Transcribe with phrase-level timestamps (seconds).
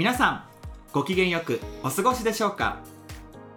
[0.00, 0.44] 皆さん
[0.94, 2.78] ご機嫌よくお過ごしでしょうか？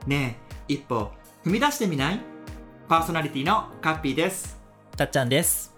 [0.05, 0.37] ね
[0.67, 1.09] え一歩
[1.46, 2.19] 踏み出してみない？
[2.89, 4.59] パーソナリティのカッピーです。
[4.97, 5.73] たっちゃんです。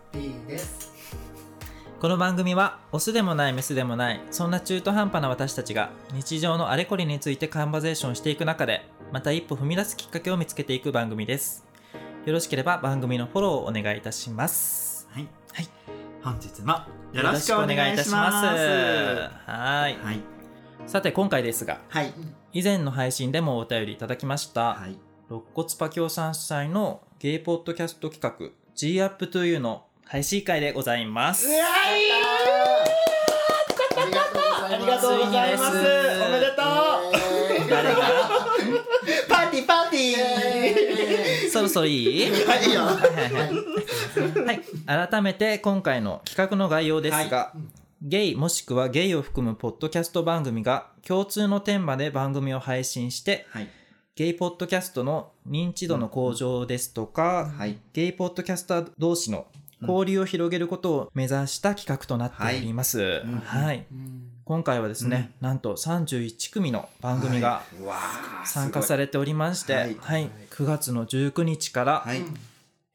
[2.00, 11.64] この番組は、オスでもないメスでもない、そんな中途半端な私たちが、日常のあれこれについてカンバゼーションしていく中で、また一歩踏み出すきっかけを見つけていく番組です。
[12.26, 15.08] よろしければ番組のフォローをお願いいたします。
[15.12, 15.68] はい、はい、
[16.24, 16.74] 本日も
[17.14, 18.48] よろしくお願いします。
[19.46, 20.35] はい。
[20.86, 22.14] はいさて今回ですが、はい。
[22.54, 24.96] 以前の配信でもお便りいただきました、はい。
[25.30, 31.48] 肋骨パキオさん主催のゲイポッドキャスト企画 G Up to You の配信会でございます。
[31.48, 31.52] あ
[34.06, 34.78] りがとうございます。
[34.78, 35.76] ありがとうございます。
[35.76, 35.80] お
[36.32, 37.70] めでとう。
[37.70, 38.00] 誰が
[39.28, 41.52] パーティーパーティー。
[41.52, 42.32] そろそろいい？
[42.46, 42.82] はいいいよ。
[42.82, 44.56] はいはいはい。
[44.88, 47.54] はい、改めて今回の企画の概要ですが、
[48.08, 53.68] ゲイもしくはゲイを含むポッドキャスト番組が共通のテーマで番組を配信して、はい。
[54.16, 57.80] ゲイポッドキャストの認知度の向上ですとか、はい。
[57.94, 59.48] ゲイポッドキャスター同士の
[59.82, 63.24] 交流を広げることを目指した企画となっております。
[63.44, 63.88] はい。
[64.44, 67.64] 今回はですね、なんと31組の番組が
[68.46, 70.26] 参加されておりまして、ははい。
[70.26, 72.22] い、9月の19日から、はい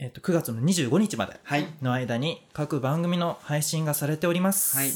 [0.02, 1.66] えっと9月の25日まではい。
[1.82, 4.74] の間に各番組の配信がされております。
[4.78, 4.88] はい。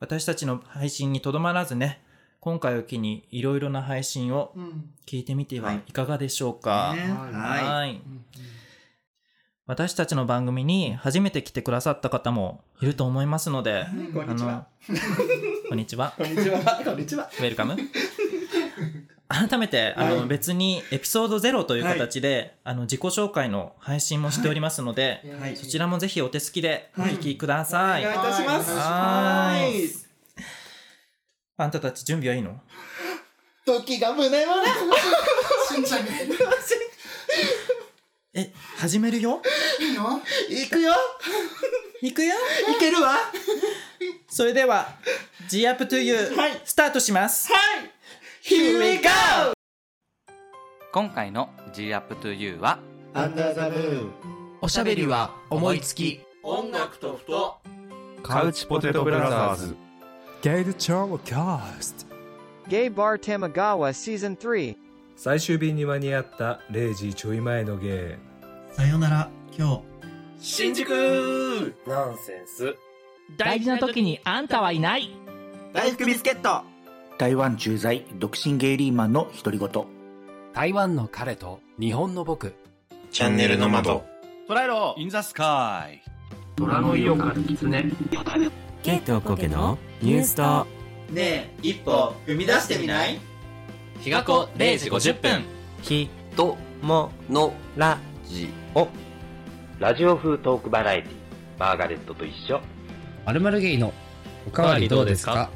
[0.00, 2.00] 私たちの配信にとどまらずね、
[2.40, 4.52] 今回を機にいろいろな配信を
[5.06, 6.94] 聞いてみてはいかがでしょうか？
[6.96, 7.12] ね。
[7.12, 7.74] は。
[7.76, 8.00] はい。
[9.66, 14.50] 私たちの番組に初めて来てくださった方もいると思いますので、こんにちは。
[14.88, 14.98] あの
[15.68, 16.12] こんにちは。
[16.18, 16.58] こんにちは。
[16.84, 17.30] こんにちは。
[17.38, 17.76] ウェルカム。
[19.32, 20.26] 改めて、あの、はい。
[20.26, 25.56] 別にエピソード0という形で、あの、自己紹介の配信もしておりますので、はい。
[25.56, 28.06] そちらもぜひお手すきでお聞きください。
[28.06, 28.72] お願いいたします。
[28.76, 29.72] はーい。
[29.72, 29.90] はい
[31.56, 32.58] あんたたち準備はいいの？
[33.66, 34.66] 時が胸をね
[35.68, 36.12] しんちゃんが
[38.32, 39.42] え、始めるよ？
[39.78, 40.22] いいの？
[40.48, 40.94] 行くよ。
[42.00, 42.34] 行くよ。
[42.34, 43.14] いけるわ。
[44.26, 44.88] それでは、
[45.50, 46.62] G Up to You、はい。
[46.64, 47.52] スタートします。
[47.52, 47.90] はい
[48.42, 49.52] Here we go!
[50.92, 52.78] 今回の G Up to You は
[53.12, 54.10] Under the moon
[54.62, 56.20] おしゃべりは思いつき。
[56.42, 57.58] 音楽とふと。
[58.22, 59.76] カウチポテトブラザーズ
[60.40, 62.06] ゲイルチョーキャスト
[62.70, 64.74] Gay Bar Tamagawa Season 3
[65.16, 68.18] 最終便に間に合った0時ちょい前のゲ
[68.72, 69.30] さよなら。
[69.56, 69.82] 今日。
[70.40, 71.74] 新宿。
[71.86, 72.74] ナンセンス
[73.36, 75.10] 大事な時にあんたはいない。
[75.74, 76.64] 大福ビスケット
[77.20, 79.68] 台湾駐在独身ゲイリーマンの独り言。
[80.54, 82.54] 台湾の彼と日本の僕。
[83.10, 84.02] チャンネルの窓。
[84.48, 84.94] 捉えろ！
[84.96, 86.00] インザスカイ
[86.56, 87.84] 虎の色から狐。
[88.82, 90.66] ケイトコケのニュースと
[91.12, 93.20] ねえ一歩踏み出してみない？
[94.00, 95.44] 日が子0時50分。
[95.82, 98.88] ひとものラジオ
[99.78, 101.12] ラジオ風トークバラエティ
[101.58, 102.62] マーガレットと一緒。
[103.26, 103.92] まるまるゲイの
[104.48, 105.50] おかわりどうですか？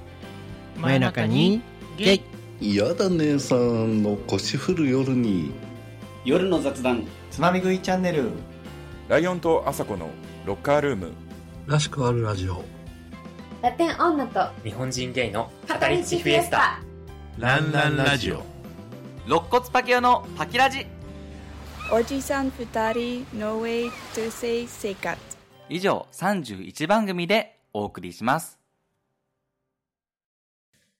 [0.77, 1.63] 真夜中に
[1.97, 2.23] ゲイ。
[2.61, 5.53] 嫌だ姉さんの腰振る夜に。
[6.25, 7.07] 夜の雑談。
[7.31, 8.31] つまみ食いチャンネル。
[9.09, 10.09] ライオンとアサコの
[10.47, 11.13] ロッカールーム。
[11.67, 12.65] らしくあるラジオ。
[13.63, 16.81] ラテン女と日本人ゲイの語り地フィエスタ。
[17.39, 18.43] ランランラジオ。
[19.27, 20.87] 肋骨パキオのパキラジ。
[21.93, 25.19] おじさん二人 No way to say 生活。
[25.69, 28.59] 以上31番組でお送りします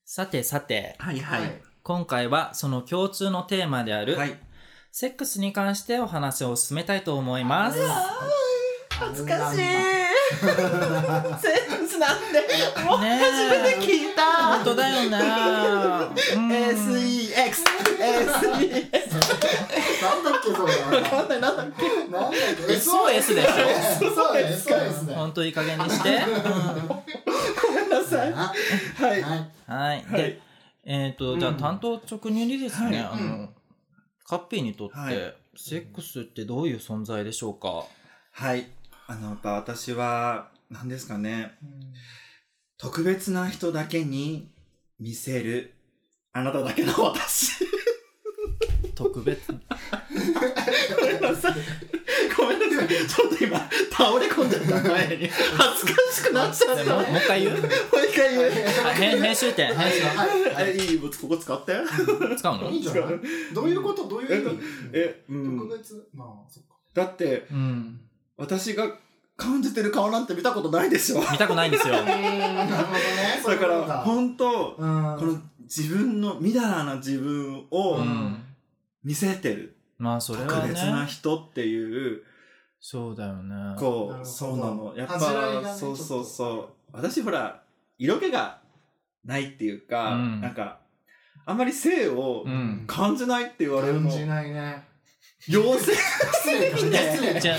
[0.07, 1.61] さてさて、はいはい。
[1.81, 4.37] 今回はその共通のテーマである、はい。
[4.91, 7.79] セックスに関してお話を進めたいと思います。
[8.91, 9.57] 恥ずかしい。
[9.57, 10.43] セ
[11.75, 12.39] ンスなんて
[12.83, 13.03] もう初
[13.49, 14.55] めて聞いた。
[14.57, 15.17] 本当だよね。
[16.35, 16.51] うん。
[16.51, 17.63] SEX
[17.97, 18.63] SEX なん
[20.23, 21.01] だっけそれ。
[21.01, 22.73] わかんないなんだっけなんだっけ。
[22.73, 24.13] SOS でしょ。
[24.13, 25.15] そうだね、SOS。
[25.15, 26.21] 本当いい加減にして。
[27.89, 28.33] ごめんなさい。
[28.33, 28.53] は
[29.15, 29.21] い。
[29.21, 29.51] はい。
[29.67, 30.05] はい。
[30.11, 30.41] で、
[30.85, 33.49] えっ、と、じゃあ担当直入にですね、あの、
[34.25, 35.35] カッピーにとって、はい。
[35.57, 37.85] セックスってどういう存在でしょうか？
[38.31, 38.67] はい。
[39.07, 41.51] あのやっぱ私は何ですかね。
[42.77, 44.51] 特別な人だけに
[44.99, 45.73] 見せる。
[46.33, 47.53] あなただけの私。
[48.95, 49.39] 特別。
[50.99, 51.53] ごめんなさい
[52.87, 53.59] ちょっと今
[53.91, 55.27] 倒れ込んじゃった前に。
[55.27, 56.95] 恥ずかしくなっちゃった。
[56.95, 57.57] もうもう一回言う？
[57.61, 57.69] もう
[58.09, 58.51] 一回言う。
[58.85, 60.03] あ編編集点、編集。
[60.03, 60.25] は
[60.65, 61.73] い、えいいここ使って？
[62.37, 62.69] 使うの？
[62.69, 63.03] いいんじゃない？
[63.53, 64.07] どういうこと？
[64.07, 64.59] どういう意味？
[64.93, 66.75] え、うん、特別まあ、そっか。
[66.93, 67.99] だって、うん。
[68.37, 68.87] 私が
[69.37, 71.19] 感じてる顔なんて見たことないでしょ。
[71.19, 71.93] 見たくないんですよ。
[72.03, 73.41] なるほどね。
[73.45, 73.57] だ。
[73.57, 78.41] から本当うんこの自分の、みだらな自分をうん。
[79.03, 79.75] 見せてる。
[79.99, 81.07] まあそれは特別なね。
[81.07, 82.23] 人っていう、
[82.79, 83.75] そうだよね。
[83.77, 84.93] こう、そうなの。
[84.95, 85.17] やっぱ、
[85.61, 86.69] ねそうそうそう。
[86.91, 87.63] 私ほら、
[87.97, 88.61] 色気が
[89.23, 90.79] ないっていうか、うんなんか、
[91.45, 92.83] あんまり性をうん。
[92.87, 94.09] 感じないって言われるの。
[94.09, 94.83] 感じないね。
[95.47, 97.57] 妖精失礼じゃあ、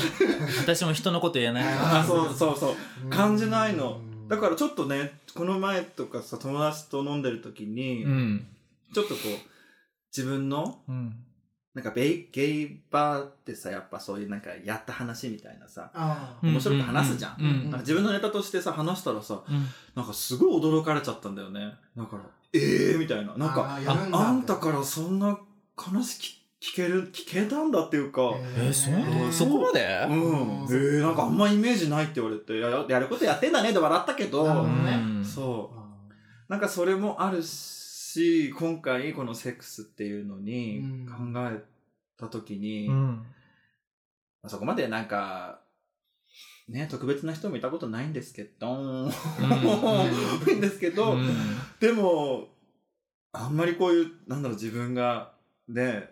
[0.61, 1.65] 私も人のこと言えない。
[1.65, 2.75] あ、そうそうそう。
[3.05, 8.47] うん感じないのうんだからちょっとね、この前とかさ、友達と飲んでる時に、うん。
[8.93, 9.49] ちょっとこう、
[10.17, 11.15] 自分の、うん。
[11.77, 15.91] なんかベイ、ゲイバーってさ、やっぱそういうなんかやった話みたいなさ、
[16.41, 17.37] 面白く話すじゃん。
[17.39, 19.67] うんうんなんか自分のネタとしてさ、話したらさ、うん。
[19.95, 21.75] なんかすごい驚かれちゃったんだよね。
[21.95, 22.23] だから、
[22.55, 23.37] ええー、みたいな。
[23.37, 25.39] なんか、あんだあんたからそんな
[25.77, 28.23] 話聞聞ける、聞けたんだっていうか、
[28.57, 30.07] え、そーそこまで？
[30.09, 30.67] うん。
[30.71, 34.93] えー、なんかあんまイメージないって言われて、ややることやってんだねって笑ったけど、ね。
[34.95, 35.23] うん。
[35.23, 35.79] そう。
[36.49, 37.76] なんかそれもあるし、
[38.51, 41.63] 今回このセックスっていうのにうん考え
[42.19, 43.17] たときに、うん。
[44.43, 45.61] まあそこまでなんか、
[46.69, 49.09] ね、特別な人もいたことないんですけど、
[50.49, 51.29] いいんですけど、うん
[51.81, 52.49] でも、
[53.33, 55.35] あんまりこういう、なんだろう、自分が、
[55.69, 56.11] ね、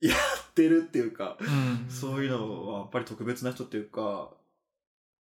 [0.00, 1.90] やってるっていうか、うん。
[1.90, 4.30] そういうのはやっぱり特別な人っていうか、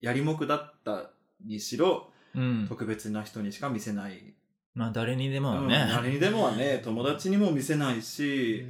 [0.02, 1.12] やりもくだった
[1.46, 2.66] にしろ、うん。
[2.68, 4.34] 特別な人にしか見せない
[4.75, 5.88] まあ誰にでもうんね。
[5.90, 8.66] 誰にでもはね、友達にも見せないし、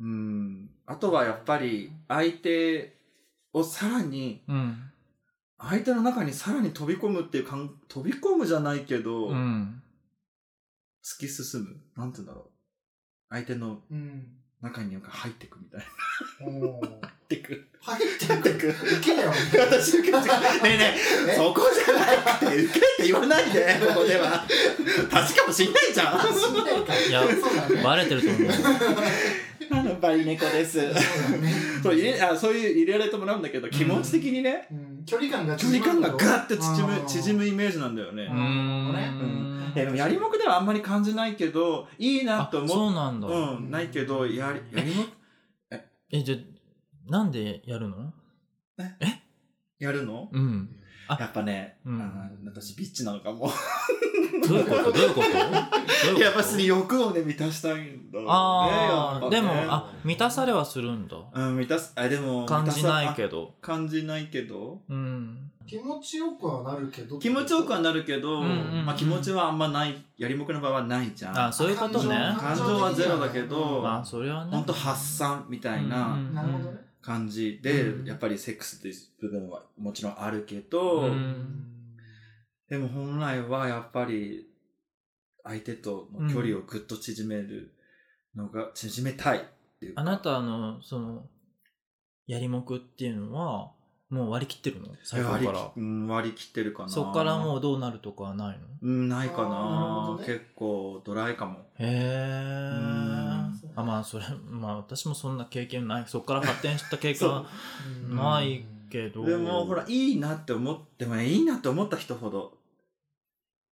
[0.00, 0.70] うん。
[0.86, 2.96] あとはやっぱり、相手
[3.52, 4.90] をさらに、うん。
[5.58, 9.82] 相手の中にさらに飛び込むっていうかん、飛び込むじゃないけど、うん。
[11.04, 11.76] 突き進む。
[11.96, 12.50] なんて言うんだろう。
[13.28, 14.36] 相手のうん。
[14.60, 17.10] 中になんか入ってくみたいな。
[17.36, 17.68] ってく。
[17.80, 18.68] 入ってく。
[18.68, 19.30] 受けよ。
[19.30, 20.24] 私受けね
[20.64, 20.94] えね
[21.28, 24.44] え、そこじゃなくて、受けって言わないで、ここでは。
[25.10, 26.20] 確かもしんないじゃん。
[26.20, 26.94] 死んないか。
[26.98, 27.22] いや。
[27.84, 28.50] バレてると思う。
[29.72, 30.80] あの、バリ猫です。
[30.80, 31.52] そうだね。
[31.82, 38.24] そう入れあそういう入れられてもらうんだけど、気持ち的にね、うん距離感が距離感がガッて縮縮むむ縮むイメージなんだよね。
[38.24, 39.72] うんん。
[39.74, 43.26] でもやりもくではあんまり感じないけど、いいなあと思そうなんだ。
[43.26, 45.08] うん、ないけど、やり、やりもく、
[46.12, 46.38] え、じゃあ、
[47.08, 48.12] なんでやるの？
[49.78, 50.28] やるの？
[50.32, 50.68] うん。
[51.08, 53.50] あやっぱね、うんあの私ビッチなのかも。
[54.46, 54.92] どういうこと？
[54.92, 55.22] どういうこと？
[55.22, 56.20] どういうこと？
[56.22, 58.28] やっぱり欲をね、満たしたいんだろうね。
[58.30, 61.16] ああ、やっぱねでも、あ、満たされはするんだ。
[61.32, 63.28] うん、満たす、あ、でも、感じないけど。
[63.28, 63.54] ど。
[63.60, 64.80] 感じないけど。
[64.88, 65.50] うん。
[65.66, 67.18] 気持ちよくはなるけど。
[67.18, 71.38] 気持ちよくはなるけど、うんうんうんまあ気持ちはあんまない、やりもくの場合はないじゃん。
[71.48, 72.16] あ、そういうことね。
[72.38, 74.52] 感情はゼロだけど、あ、それはね。
[74.52, 76.89] ほんと発散みたいなうんなるほどね。
[77.02, 81.66] 感じで、うんやっぱりセックスっていう部分はもちろんあるけど、うん
[82.68, 84.46] でも本来はやっぱり
[85.42, 87.74] 相手との距離をぐっと縮める
[88.36, 89.40] のが、縮めたいっ
[89.80, 90.02] ていうか。
[90.02, 91.26] あなたの、その、
[92.28, 93.72] やりもくっていうのは、
[94.08, 94.94] もう割り切ってるの？
[95.02, 95.72] 最初割りから。
[96.14, 96.88] 割り切ってるかな。
[96.88, 98.66] そっからもうどうなるとかはないの？
[98.82, 101.60] うん、ないかなね結構ドライかも。
[101.78, 103.39] へえ。
[103.76, 106.04] んあ、まあ、それ、まあ、私もそんな経験ない。
[106.06, 107.46] そっから発展した経験は
[108.08, 109.24] うんないけど。
[109.24, 112.58] でも、ほら、いいなって思ってもね、いいなって思った人ほど、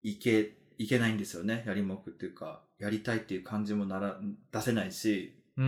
[0.03, 1.65] いけ、いけないんですよね。
[1.67, 4.19] やりもくっていうか、やりたいっていう感じもなら、
[4.53, 5.35] 出せないし。
[5.57, 5.65] うー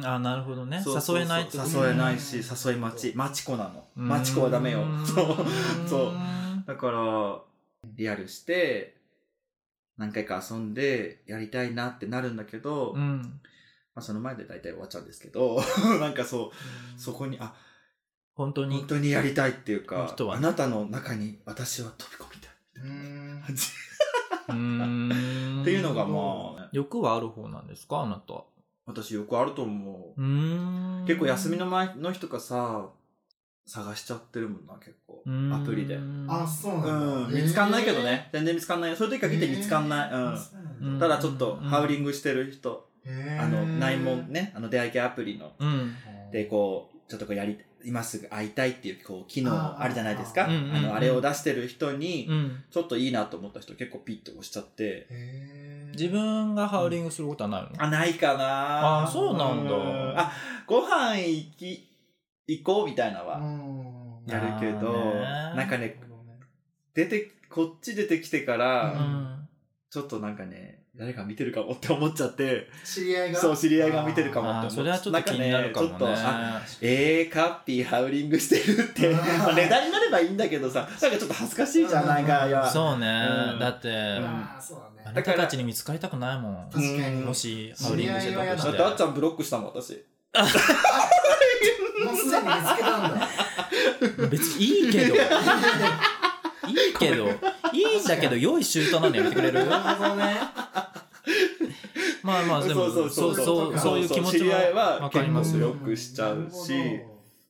[0.00, 0.82] ん、あ、なるほどね。
[0.86, 3.16] 誘えないって誘えないし、誘い待ち。
[3.16, 3.84] 待ち子なの。
[3.96, 4.84] うん待ち子はダメよ。
[5.04, 5.36] そう。
[5.88, 6.12] そうう。
[6.12, 7.40] んだから、
[7.96, 8.96] リアルして、
[9.98, 13.40] 何回か遊んで、やりたいなってなるんだけど、まうん。
[13.94, 15.60] あその前で大体終わっちゃうんですけど、
[16.00, 16.52] なんかそ
[16.96, 17.54] う、そこに、あ、
[18.34, 18.78] 本当に？
[18.78, 18.86] 本。
[18.86, 20.36] 当にやりたいっていうか、人は？
[20.36, 22.52] あなたの中に私は飛び込みたい。
[22.84, 22.92] う
[23.38, 23.66] ん感じ
[24.48, 28.00] うーんっていうのがまあ、欲はある方なんですか？
[28.00, 28.44] あなたは。
[28.86, 30.20] 私よくあると思う。
[30.20, 31.06] う。
[31.06, 32.88] 結構休みの前の日とかさ、
[33.64, 35.22] 探しちゃってるもんな、結構。
[35.54, 35.96] アプリで。
[36.28, 37.28] あ、そうなんだ。
[37.28, 38.28] うん、見つかんないけどね。
[38.32, 38.96] 全然見つかんない。
[38.96, 40.10] そういう時限って見つかんない。
[40.80, 40.98] うん。
[40.98, 42.90] ただちょっとハウリングしてる人、
[43.38, 45.94] あの、内門ね、あの出会い系アプリの、うん。
[46.30, 50.44] で、こう、ちょっとこうやり、今すぐ会いたいっていう、こう、機能あるじゃないですか。
[50.44, 50.82] あうんうんうん。
[50.82, 52.64] の、あれを出してる人にう、ん。
[52.70, 55.98] ちょっといいなと思った人結構ピッと押しちゃって、へー。
[55.98, 59.02] 自分がハウリングすることはないの、あ、ないかな。
[59.02, 59.74] あそうなんだ。
[60.22, 60.32] あ、
[60.66, 61.92] ご飯行き、
[62.46, 64.32] 行こうみたいなのはうん。
[64.32, 65.20] やるけど、
[65.56, 65.98] なんかね、
[66.94, 69.48] 出て、こっち出てきてから、うん。
[69.90, 73.40] ちょっとなんかね、誰か見てるかもって思っちゃって、知り合いが？
[73.40, 75.94] そう、知り合いが見てるかもって思っあーそれはちょっと気になるかもね。
[75.96, 82.70] んちょっと、あ、えー、カッピーハウリングしてるって、うん まあネタになればいいんだけどさ、なんかちょっと恥ずかしいじゃん、なんか、いや。
[82.70, 83.58] そうね、うん。
[83.58, 85.08] だって、あーそうだね。
[85.08, 86.70] あなたたちに見つかりたくないもん。
[86.72, 87.20] 確かに。
[87.22, 90.04] もし、ハウリングしてたとしてて、あっちゃんブロックしたもん、私。
[92.04, 93.28] もうすでに見つけたんだ。
[94.30, 97.28] 別にいいけど、いいけど、
[97.72, 99.66] いいんだけど、用意周到なのやめてくれる？
[99.66, 100.36] なるほどね
[102.22, 105.68] まあまあ、でも、そうそうそう、そういう気持ちはわかりますよ。
[105.68, 107.00] 結構ブロックしちゃうし、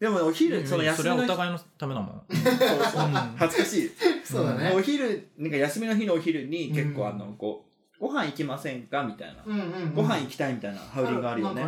[0.01, 2.23] でもお昼、その休それみの日、はお互いのためだもん。
[2.35, 2.55] そう
[2.91, 3.91] そう恥ずかしい。
[4.25, 9.05] そうだねお昼、なんか休みの日のお昼に結構あの、こう、ご飯行きませんか？
[9.05, 9.45] みたいな。
[9.95, 11.65] ご飯行きたいみたいなハウリングあるよね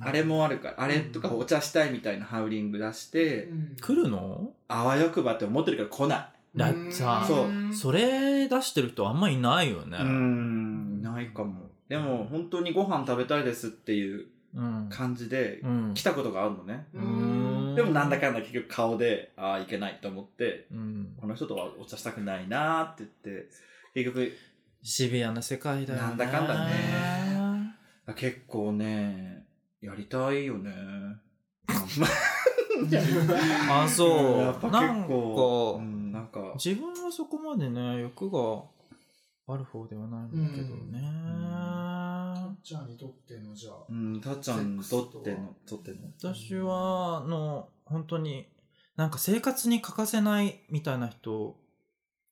[0.00, 3.50] あれもあるから、あれとかお茶したいみたいなハウリング出して、
[3.82, 4.52] 来るの？
[4.68, 6.26] あわよくばって思ってるから来ない。
[6.56, 9.98] だってさ、そうそれ出してる人あんまいないよね。
[9.98, 11.68] うーん、ないかも。
[11.88, 14.88] でも、本当にご飯食べたいですっていううん。
[14.88, 16.86] 感じでうん来たことがあるのね。
[16.94, 21.16] うんでもなんだかんだ結局顔で、ああ、いけないと思って、うん。
[21.20, 23.48] この人とはお茶したくないなーって言って、
[23.94, 24.32] 結局、
[24.82, 26.06] シビアな世界だよね。
[26.06, 27.74] なんだかんだね。
[28.16, 29.44] 結構ね、
[29.80, 30.70] やりたいよね。
[33.70, 34.38] あ、そう。
[34.42, 38.62] やっぱなん結構、かうん、なんか、自分はそこまでね、欲が
[39.46, 41.00] ある方ではないんだけどね。
[42.62, 45.98] ちゃんにとってのじゃあうん、たっちゃんにとっての、とっての？
[46.18, 48.48] 私は、あの、本当に、
[48.96, 51.56] なんか生活に欠かせないみたいな人、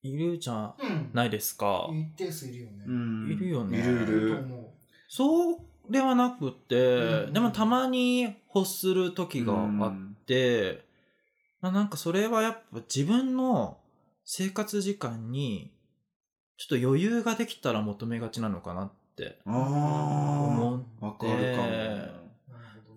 [0.03, 0.75] いるじゃ
[1.13, 1.89] ないですか。
[1.93, 2.85] 一定数いるよね。
[2.87, 3.31] うん。
[3.31, 3.79] いるよね。
[3.79, 4.31] いるいる。
[4.31, 4.75] と思
[5.09, 5.57] そう
[5.91, 7.33] ではなくて、うん。
[7.33, 10.85] でもたまに欲する時があって、
[11.61, 13.79] まあ、なんかそれはやっぱ自分の
[14.25, 15.72] 生活時間に
[16.63, 20.87] ちょっと余裕ができたら求めがちなのかなってあ思って。
[21.01, 22.23] あ、わかるかも。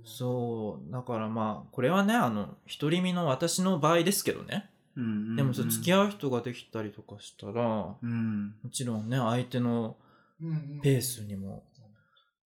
[0.04, 0.92] そう。
[0.92, 5.36] だからまあこれはねあの独り身の私の場合ですけどね、うんうんうん。
[5.36, 8.54] でもそう付き合う人ができたりとかしたら、うん。
[8.62, 9.98] もちろんね相手の
[10.40, 10.80] うんうん。
[10.84, 11.64] ペースにも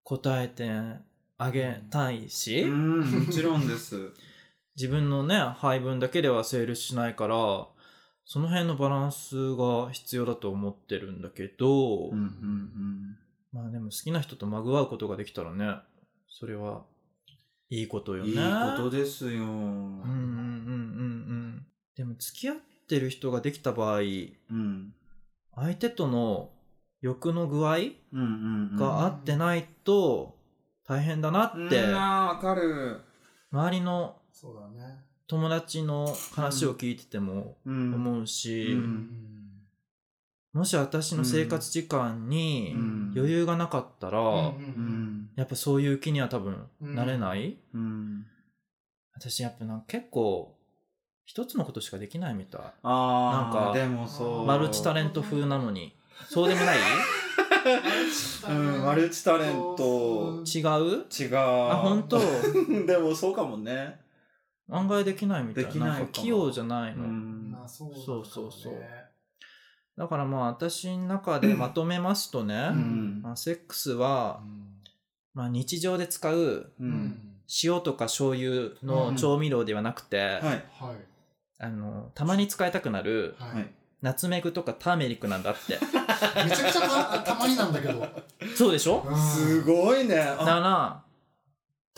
[0.04, 0.70] 応えて
[1.36, 4.12] あげたいし、うん、もちろんです。
[4.76, 7.66] 自分のね配分だけでは成立しないから
[8.30, 13.16] その辺のバランスが必要だと思ってるんだけど、うんうんうん。
[13.54, 15.76] まあでも好きな人とまぐわうことができたらね
[16.28, 16.82] それは
[17.70, 18.30] いいことよね。
[18.30, 19.40] いいことですよ。
[19.40, 20.14] うんうんうんうんう
[21.56, 21.66] ん。
[21.96, 22.56] でも付き合っ
[22.86, 24.92] てる人ができた場合、うん。
[25.54, 26.50] 相手との
[27.00, 28.76] 欲の具合うんうんうん。
[28.76, 30.36] が合ってないと
[30.86, 33.00] 大変だなって、うんあーわかる。
[33.50, 39.08] 周りのそうだね友達の話を聞いててもうん思うし、うん
[40.54, 45.28] もし私の生活時間にうん余裕がなかったら、うん。
[45.36, 48.26] やっぱそういう気には多分なれない、うん。
[49.14, 50.56] 私やっぱなんか結構
[51.26, 52.60] 一つのことしかできないみたい。
[52.62, 54.46] ああ、なんかでもそう。
[54.46, 55.94] マルチタレント風なのに。
[56.28, 56.78] そうでもない？
[58.48, 60.42] うん、マルチタレント。
[60.46, 61.06] 違う？
[61.16, 61.36] 違う。
[61.36, 62.18] ああ、本当？
[62.86, 64.00] でもそうかもね。
[64.70, 66.04] 案外できないみたいできないかも。
[66.04, 67.06] んか器用じゃないの。
[67.06, 68.74] まあそうそうそうそう。
[69.96, 73.22] だからまあ私の中でまとめますとね、ん。
[73.22, 74.40] まあ、セックスは、
[75.34, 77.24] まあ、日常で使ううん。
[77.64, 80.40] 塩とか醤油の調味料ではなくて、はい。
[80.40, 80.64] はい。
[81.60, 83.66] あのたまに使いたくなるはい。
[84.00, 85.78] ナツメグとかターメリックなんだって。
[86.44, 88.06] めちゃくちゃたたまになんだけど。
[88.54, 89.04] そうでしょ？
[89.16, 90.14] すごいね。
[90.14, 91.02] だから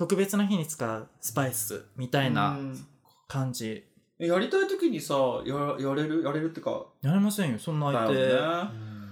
[0.00, 2.86] 特別な日に使うスパイスみたいなうん。
[3.28, 3.84] 感じ。
[4.18, 5.14] やりたい時にさ、
[5.44, 6.22] ややれる？
[6.22, 6.86] やれるってか？
[7.02, 8.70] やれませんよそんな相手、だよね。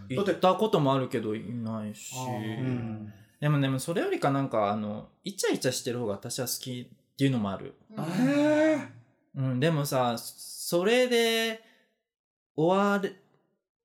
[0.09, 3.13] 行ったこともあるけどいないし、うん。
[3.39, 7.75] でもでもそれよりかなんかあのイチャイチャしてる方が私は好きっていうのもある、
[8.21, 8.79] え
[9.37, 11.61] うん、でもさそれで
[12.57, 13.13] 終わっ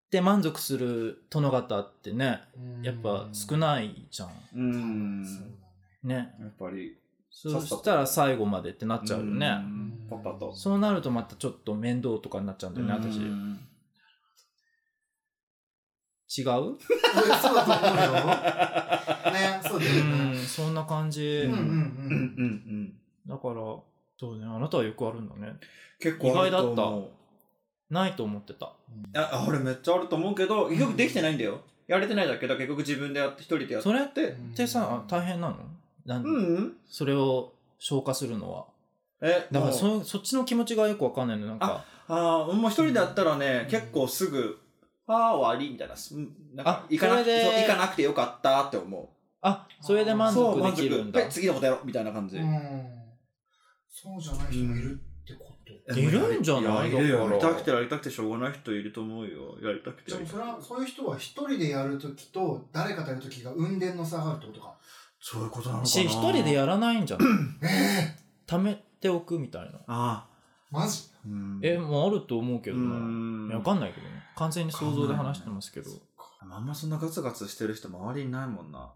[0.09, 2.39] て満足する殿方ってね
[2.81, 4.29] やっぱ少ないじゃん。
[4.29, 4.31] ー。
[4.55, 5.59] うん。
[6.03, 6.35] ね。
[6.39, 6.97] やっぱり。
[7.35, 9.47] そしたら最後までってなっちゃうよね。
[9.47, 10.07] うん。
[10.09, 10.55] パパと。
[10.55, 13.59] そうなるとまたちょっと面倒とかになっちゃうんだよね私うん。
[16.35, 16.45] 違う？
[16.45, 18.13] そうだと思うよ。
[19.33, 20.31] ねそうだよね。
[20.33, 21.51] うんそんな感じ、うん。
[21.51, 21.57] うん。
[21.57, 21.63] うん。
[21.65, 21.71] う
[22.11, 22.93] ん。
[23.27, 23.55] だから
[24.19, 25.53] そうねあなたはよくあるんだね。
[25.99, 27.09] 結構あると思う。
[27.93, 28.73] ないと思ってた。
[29.15, 31.61] あ、あれめっちゃあると思うけど、結局できてないんだよ。
[31.87, 32.55] やれてないだけだ。
[32.55, 33.83] 結局自分でやって、一人でやって。
[33.83, 35.57] それってさ大変なの？
[36.05, 36.29] なんう
[36.61, 38.65] んそれを消化するのは
[39.21, 44.59] え、だからもうそそっちの気持ちがよくわかんないのなんかああ、もう一人でやったらね、結構すぐ
[45.07, 45.93] ああ、終わりみたいな。
[45.93, 49.07] うんなんかあ行かなくそれでそう行かなくてよかったって思う。
[49.41, 51.19] あ、それで満そう足できるんだ。
[51.21, 52.37] はい次のことやろうみたいな感じ。
[52.37, 52.85] うん。
[53.89, 54.93] そうじゃない人もいる
[55.23, 55.99] ってこと。
[55.99, 56.93] いるんじゃない？
[56.93, 57.27] やいるよ。
[57.29, 59.57] やりたくてやりたくてしょうがない人いると思うよ。
[59.61, 60.37] やりたくてじゃあやりたくて。
[60.37, 64.73] それはそういう人は一人でやるときと誰かとやるときが運転の差があるってことか。
[65.25, 65.89] そういうことなのかな。
[65.89, 67.27] し、一人でやらないんじゃない？
[68.45, 69.79] 貯めておくみたいな。
[69.87, 70.27] あ
[70.69, 71.03] マジ？
[71.15, 71.19] あ。
[71.25, 72.85] うんえ、もうあると思うけどうな。
[72.97, 74.13] んいやわかんないけどね。
[74.35, 75.89] 完全に想像で話してますけど。
[76.51, 78.91] あんまそんなガツガツしてる人周りにいないもんな。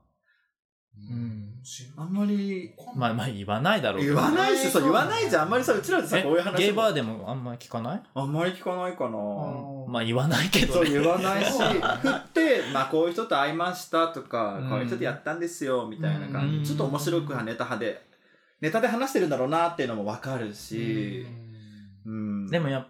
[0.97, 1.53] うん。
[1.95, 5.43] あんまりまあまあ言わないだろうけ言どわないし、そう言わないじゃん。
[5.43, 6.57] あんまりさ、うちらでさ、えこういう話。
[6.57, 8.03] ゲイバーでもあんまり聞かない？
[8.13, 9.17] あんまり聞かないかな。
[9.87, 10.73] まあ言わないけどね。
[10.73, 16.57] そう言わないし、 振って、まあこういう人と会いましたとか、うんこういう人とやったんですよ、みたいな感じ。
[16.57, 18.05] うんちょっと面白くはネタ派で、
[18.61, 21.25] ネタで話してるんだろうなっていうのもわかるし、
[22.05, 22.47] うん。
[22.47, 22.87] でもやっ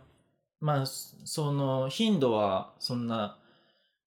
[0.60, 3.38] まあ、その頻度はそんな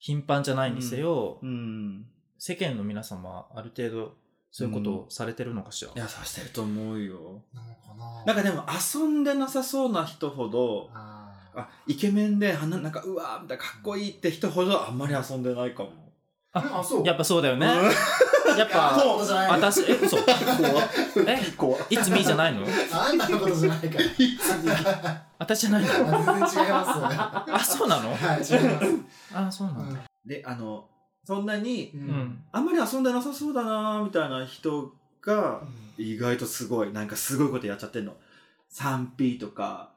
[0.01, 2.07] 頻繁じゃないにせよ、うん。
[2.39, 4.17] 世間の皆様はある程度
[4.51, 5.93] そういうことをされてるのかしら？
[5.95, 7.45] いや、さしてると思うよ。
[7.55, 8.25] なのかな？
[8.25, 15.91] なんかでも遊んでなさそうな人ほど、ああ、イケメンで、はななんか、うわーみたいな、かっこいいって人ほどあんまり遊んでないかも。
[16.53, 17.07] あ、そう。
[17.07, 17.67] やっぱそうだよね。
[18.59, 20.25] やっぱ、 そうじゃない私、え、嘘え、
[21.91, 22.67] いつみじゃないの？
[22.93, 24.05] あんたのことじゃないから。
[25.39, 25.89] 私じゃないの？
[25.89, 27.17] 全然違いますよね。
[27.19, 28.11] あ、そうなの？
[28.17, 28.87] はい、違います。
[29.33, 30.01] あ、そうなんだ。
[30.27, 30.89] で、あの、
[31.25, 32.43] そんなに、うん。
[32.51, 34.93] あんまり遊んでなさそうだなーみたいな人
[35.23, 35.61] が、
[35.97, 38.15] 意外とすごい、なんかすごいことやっちゃってんの。
[38.73, 39.91] 3P とか。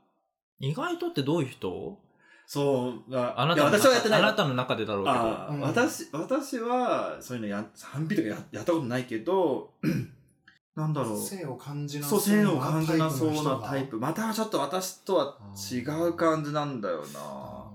[0.59, 1.99] 意外とってどういう人？
[2.45, 5.65] そう、ああないたのや私はやってないのあなたの中でだろうけど。
[5.65, 9.73] 私、私は、そういうのや、3P とかややったことないけど、
[10.75, 11.21] なんだろう。
[11.21, 13.97] 性を感じなそう、性を感じなそうなタイププ。
[13.97, 15.37] またちょっと私とは
[15.71, 17.71] 違う感じなんだよな。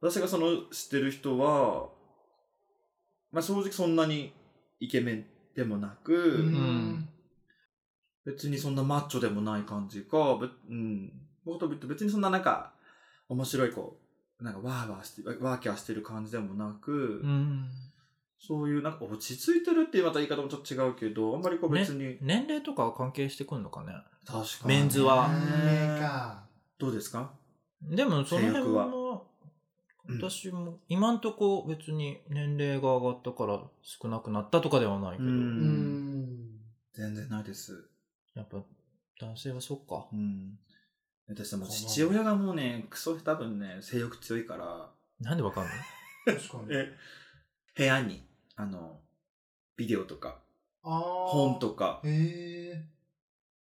[0.00, 1.88] 私がその知ってる人は、
[3.32, 4.32] まあ正直そんなに
[4.78, 5.26] イケメン
[5.56, 7.08] でもなく、うん
[8.24, 11.12] 別にそんなマッチョでもない感じか、べうん。
[11.44, 12.72] 僕と別にそんななんか、
[13.28, 13.98] 面白いこ
[14.40, 17.68] う、なんかわーわーして、ワーキャーしてる感じでもなく、うん。
[18.38, 23.94] そういうなんか落ち着いてるっていうまた言い方もちょっと違うけど、あんまりこう別に、ね年齢とかは関係してくんのかね？
[24.26, 24.68] 確かに。
[24.68, 25.28] メンズは。
[25.28, 26.44] 年齢か。
[26.78, 27.32] どうですか？
[27.82, 29.22] でもその辺はは、
[30.08, 36.60] 私も今んとこ別に年齢が上がったから少なくなったとかではないけど、うん。
[36.92, 37.88] 全然ないです。
[38.34, 38.58] やっぱ
[39.20, 40.06] 男性はそっか。
[40.12, 40.58] うん。
[41.28, 45.70] 私も父親がもうね、クソ多分ね、性欲強いから、なんでわかんの？
[46.38, 46.64] 確かに。
[46.70, 46.94] え、
[47.76, 49.00] 部屋に、あの、
[49.76, 50.38] ビデオとか、
[50.82, 52.84] 本とか、へえ。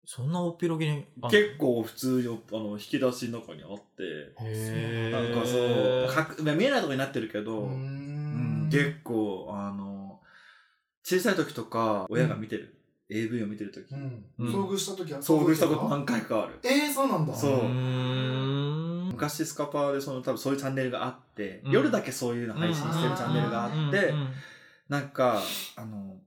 [0.05, 1.05] そんなおっぴろげに。
[1.21, 8.69] あ結構普通にあの引き出しの中にあって、へなんかそう、かくまあ見えないとこになってるけど、ううんん。
[8.69, 10.19] 結構、あの、
[11.03, 12.75] 小さい時とか、親が見てる、
[13.09, 14.25] AV を見てる時、うん。
[14.39, 14.47] うん。
[14.49, 16.59] 遭遇した時は遭遇したことな何回かある。
[16.63, 17.33] えー、そうなんだ。
[17.33, 17.51] そう。
[17.51, 17.63] う。
[19.11, 21.71] 昔スカパーでその多分そういうチャンネルがあって、うん。
[21.71, 24.27] 夜だけそういうの配信してるチャンネルがあって、うんうん
[24.89, 25.41] なんか、
[25.75, 26.17] あの、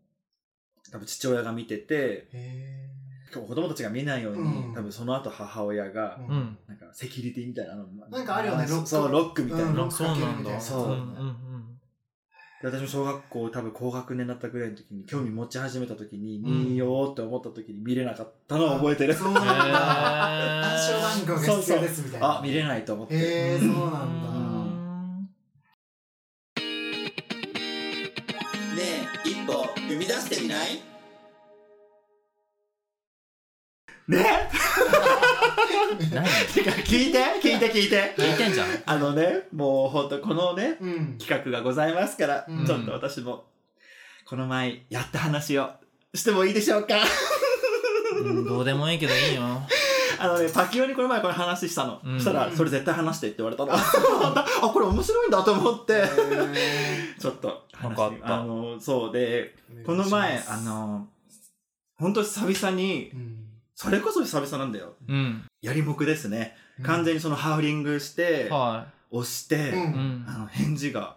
[0.91, 2.89] 多分父親が見てて、へ
[3.33, 4.75] 子供たちが見ないように、うん。
[4.75, 6.19] 多分その後母親が、
[6.67, 8.89] なんかセキュリティみたいなの、なんかあるよねロック。
[8.89, 9.67] そう、ロックみたいな。
[9.69, 10.61] うんロッでクかけるみたいな。
[10.61, 10.89] そう
[12.63, 19.15] 私も小学校多分高学年だったぐらいの時に興味持ち始めた時に、ん見ようって思った時に見れなかったのを覚えてる。
[19.15, 20.73] そうなんだ。
[20.73, 22.39] 暗証番号が必要ですみたいな。
[22.39, 23.15] あ、見れないと思って。
[23.15, 23.19] へ
[23.57, 23.75] え、そううん。
[23.75, 24.27] なんだ。
[28.75, 28.83] ね
[29.25, 29.53] え、一歩
[29.89, 30.81] 踏み出してみない？
[34.09, 34.46] ね
[36.13, 36.25] 何？
[36.55, 38.69] てか聞いて聞いて聞いて聞いてんじゃん。
[38.87, 41.19] あのね、もうほんとこのね、うん。
[41.19, 43.45] 企画がございますから、うんちょっと私も、
[44.25, 45.71] この前やった話を
[46.15, 46.97] してもいいでしょうか？
[48.19, 49.43] うんどうでもいいけどいいよ。
[50.19, 52.01] あのね、パキオにこの前この話したの。
[52.03, 53.73] うんそしたら、それ絶対話してって言われたの。
[53.75, 53.85] あ、
[54.73, 56.05] これ面白いんだと思って。
[57.21, 58.35] ちょっと話わかった？
[58.41, 61.07] あの、そうで、この前、あの、
[61.99, 63.46] 本当久々に、うん、
[63.77, 64.95] それこそ久々なんだよ。
[65.07, 65.45] うん。
[65.61, 66.57] やりもくですね。
[66.83, 70.39] 完全にそのハウリングして、は押して、うんんあ。
[70.39, 71.17] の、返事が、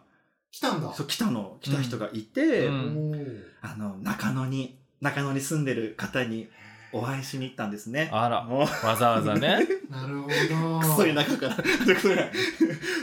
[0.51, 0.93] 来たんだ。
[0.93, 6.49] そう、来たの、来た人がいて、うんあの、中野に、中野に住んでる方に
[6.91, 8.09] お会いしに行ったんですね。
[8.11, 9.59] あら、もう、わざわざね。
[9.89, 10.79] なるほど。
[10.79, 11.55] くそい中から、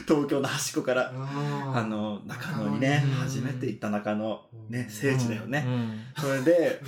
[0.07, 5.65] 東京の端っこから、ああの、中野にねうん、初めて行った中野、ね、聖地だよね。
[5.67, 6.01] うん。
[6.17, 6.81] それで、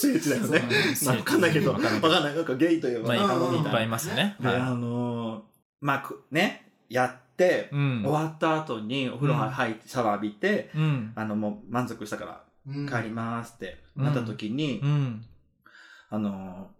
[0.00, 0.30] 聖地。
[0.30, 0.62] だよね。
[1.04, 2.34] まあわかんないけど、わかんない。
[2.34, 3.64] なんかゲイといえば、まあ、いうん。
[3.64, 4.36] いっぱいいますね。
[4.40, 5.40] で、あはのー
[5.80, 8.02] まあ、くね、やっって、うん。
[8.04, 11.12] 終わった後にお風呂入ってシャワー浴びて、うん。
[11.14, 12.88] あのもう満足したからうん。
[12.88, 15.24] 帰りますってなった時に、うん
[16.10, 16.70] あの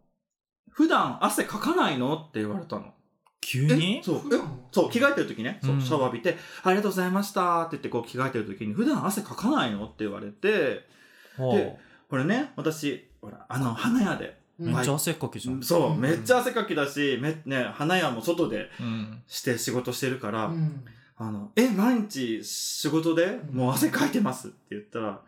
[0.70, 2.16] 普段汗かかないの？
[2.16, 2.94] って言われたの。
[3.40, 3.98] 急に？
[3.98, 4.18] えそう。
[4.32, 4.40] え
[4.72, 5.80] そう着替えてる時ね、そううん。
[5.80, 10.86] シャワー浴びて「ありがとうございました」って言ってこう着替えてる時に「普段汗かかないの?」って言われて。
[11.38, 14.38] でこれね私ほらあの花屋で。
[14.58, 15.62] めっちゃ汗っかきじゃん。
[15.62, 19.22] そうめっちゃ汗かきだしめ、ね、花屋も外でうん。
[19.28, 20.84] して仕事してるから「うん。
[21.16, 25.20] あのえ毎日仕事でもう汗かいてます」って言ったら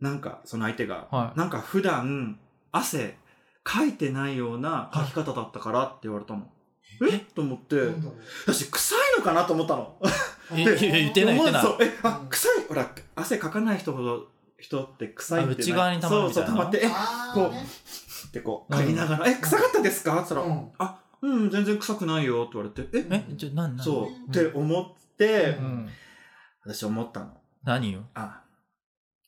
[0.00, 1.38] なんかその相手が、はい。
[1.38, 2.38] なんか普段
[2.78, 3.18] 汗
[3.64, 6.46] かいてないような書き方だったからって言われたの。
[7.10, 7.18] え？
[7.34, 7.76] と思って。
[8.46, 9.96] 私臭いのかなと思ったの。
[10.52, 10.64] え？
[10.64, 11.64] で言ってない言ってない。
[11.82, 11.98] え？
[12.02, 12.64] あ臭い？
[12.66, 16.48] ほら汗かかない人ほど人って臭いってあ内側に溜まるみたいな。
[16.48, 16.88] そうそう溜まってえ？
[17.34, 19.34] こうってこう嗅ぎながら「え？
[19.36, 23.24] 臭かったですか?」って言ったら「あうん全然臭くないよ」って言われて「え？
[23.30, 23.34] え？
[23.36, 23.84] じゃなんなん？
[23.84, 25.88] そうって思ってうん。
[26.64, 27.32] 私思ったの。
[27.64, 28.42] 何よあ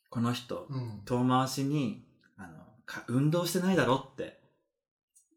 [0.09, 1.01] この人うん。
[1.05, 2.03] 遠回しに
[3.07, 4.39] 運動してないだろって。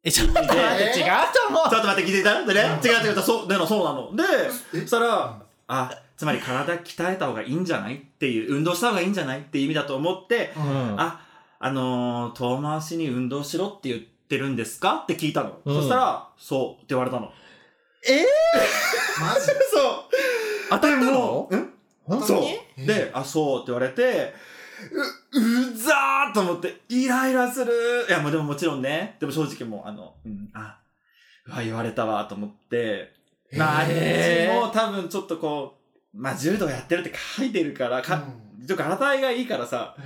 [0.02, 1.70] えちょっと待って違うと思う。
[1.70, 4.14] ちょっと待って聞いてたでね、違う違うそうでもそうなの。
[4.14, 11.00] でそしたらあつまり体鍛えた方がいいんじゃないっていう運動した方がいいんじゃないっていう意味だと思って、うん。
[11.00, 11.20] あ
[11.58, 15.74] あのー遠回しに運動しろって言ってるんですかって聞いたの、うん。
[15.76, 17.32] そしたらそうって言われたの。
[18.06, 18.26] え？
[19.18, 19.46] マジ？
[19.46, 19.54] そう。
[20.68, 21.48] 当たったの？
[21.50, 21.70] ん？
[22.04, 22.86] 本当そにう。
[22.86, 24.34] であそうって言われて
[24.92, 27.72] ううざーと思ってイライラする。
[28.08, 29.16] いやもうでももちろんね。
[29.20, 30.78] でも正直もうあのうんあ
[31.46, 33.12] うわ言われたわと思って。
[33.56, 33.92] まああっち
[34.48, 35.78] も多分ちょっとこ
[36.14, 38.24] うまあ柔道やってるって書いてるからか、
[38.66, 39.96] ちょっと体がいいからさ、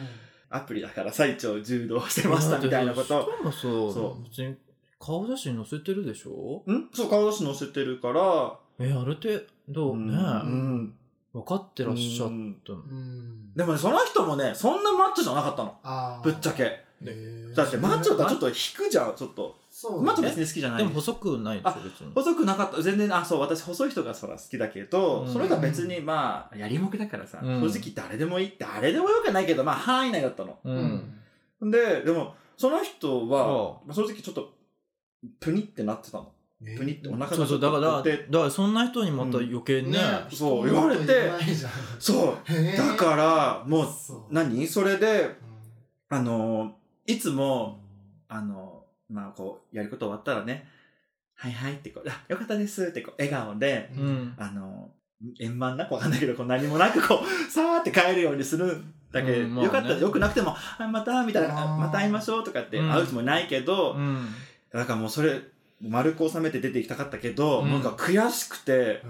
[0.51, 3.05] アプリだから最長柔道してましたみたいなこと。
[3.05, 4.57] しかもさそう別に
[4.99, 6.63] 顔写真載せてるでしょ？
[6.71, 6.89] ん？
[6.93, 8.59] そう顔写真載せてるから。
[8.81, 9.97] えあれってどう？
[9.97, 10.95] ねうん
[11.39, 12.33] 分かってらっしゃった
[12.73, 12.83] の。
[13.55, 15.77] でもねその人もねそんなマッチョじゃなかったの。
[15.83, 16.87] あぶっちゃけ。
[17.55, 19.57] だってマッチョだとちょっと引くじゃんちょっと。
[19.71, 20.79] そうマッチョ別に好きじゃない。
[20.79, 22.13] でも細くないでしょ別に。
[22.15, 22.83] 細くなかった。
[22.83, 25.33] 全然あそう私細い人がそら好きだけど、うん。
[25.33, 27.61] それとは別にまあやりもくだからさ、うん。
[27.61, 31.71] 正直誰でもいい誰でもよくないけどまあ範囲内だったの、うん。
[31.71, 34.53] ででもその人は正直ちょっと
[35.39, 36.33] プニってなってたの
[36.65, 39.97] プニってお腹がそうそうだからだでからそんな人にまた余計ね
[40.33, 41.31] そう言われて
[42.01, 42.77] そう。
[42.77, 43.87] だからもう
[44.31, 44.67] 何？
[44.67, 45.37] それで
[46.09, 47.81] あのいつも
[48.29, 50.69] あのまあこうやること終わったらね
[51.37, 54.35] はいはいってこうあよかったですってこう笑顔で、うん。
[54.37, 54.91] あの
[55.41, 59.33] 円満なくわかんないけどこう何もなくこう さーって帰るようにするんだけ。
[59.33, 59.65] ど、うんまあね。
[59.67, 62.93] よかったよくなくてもあまたみたいなまた会いましょうとかってうん。
[62.93, 64.27] 会うつもりないけど、うん。
[64.73, 65.41] だからもうそれ
[65.81, 67.71] 丸く収めて出ていきたかったけど、うん。
[67.71, 69.03] なんか悔しくて、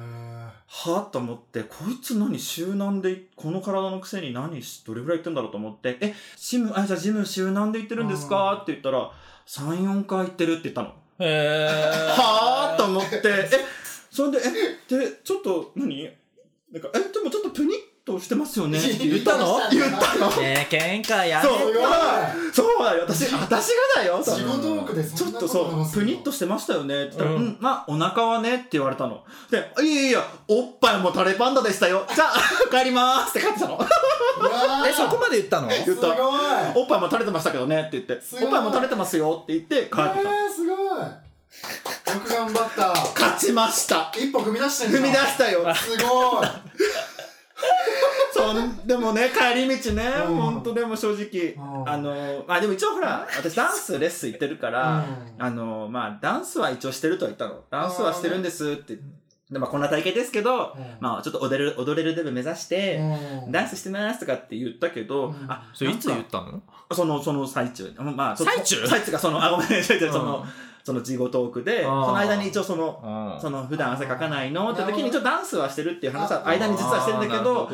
[0.71, 9.11] はぁと思ってこいつ何週何でこの体のくせに何しどれぐらい行ってんだろうと思って「えジムあじゃあジム週何で行ってるんですか?」って言ったら
[9.49, 10.89] 「34回行ってる」って言ったの。
[10.89, 11.69] へえ
[12.13, 13.51] はぁと思ってえ
[14.11, 14.39] それで
[14.91, 16.05] えでちょっと何？
[16.71, 17.79] なんかえでもちょっとプニッ
[18.13, 18.79] としてますよね。
[18.99, 19.59] 言ったの？
[19.71, 20.31] 言ったの？
[20.43, 21.59] ねえ喧嘩やめそう
[22.53, 23.03] そうだよ。
[23.07, 24.23] 私私がだよ。
[24.25, 27.05] 仕事多くでちょっとそう話すプニッとしてましたよね。
[27.05, 27.43] って言ったら「ううん。
[27.49, 29.23] ん、まあお腹はね」って言われたの。
[29.51, 32.07] で「いやいやいやおっぱいもタレパンダでしたよ。
[32.15, 32.35] じゃあ
[32.75, 33.79] 帰ります」って帰ってたの。
[34.89, 35.69] えそこまで言ったの？
[35.69, 36.09] 言った。
[36.75, 38.21] おっぱいも垂れてましたけどねって言って。
[38.33, 38.45] ごい。
[38.45, 40.01] おっぱいも垂れてますよって言って帰ってた。
[40.01, 40.79] えー、すごい。
[42.15, 42.89] よく頑張った。
[43.19, 44.13] 勝ちました。
[44.17, 45.75] 一歩踏み出してる踏み出したよ。
[45.75, 46.47] すごい
[48.87, 50.37] でもね帰り道ねうん。
[50.37, 51.55] 本当でも正直。
[51.55, 51.89] うん。
[51.89, 55.05] あのまあでも一応ほら私ダンスレッスン行ってるから
[55.37, 55.43] うん。
[55.43, 57.63] あのまあダンスは一応してるとは言ったの。
[57.71, 58.99] ダンスはしてるんですって。
[59.51, 60.97] でまあこんな体型ですけどうん。
[61.01, 62.99] まあちょっと踊れる踊れるレベル目指して
[63.47, 63.53] うん。
[63.53, 66.61] ダンスしてますとかって言ったけどあそれいつ言ったの？
[66.93, 67.93] そのその最中。
[67.99, 68.87] まあそ最中？
[68.87, 70.45] 最中がそのあごめんなさいそのうん
[70.89, 73.41] その事後トークでその間に一応そのうん。
[73.43, 77.71] その普段汗かかないのって時に一応ダンスはしてるっていう話はあ間に実はしてるんだけど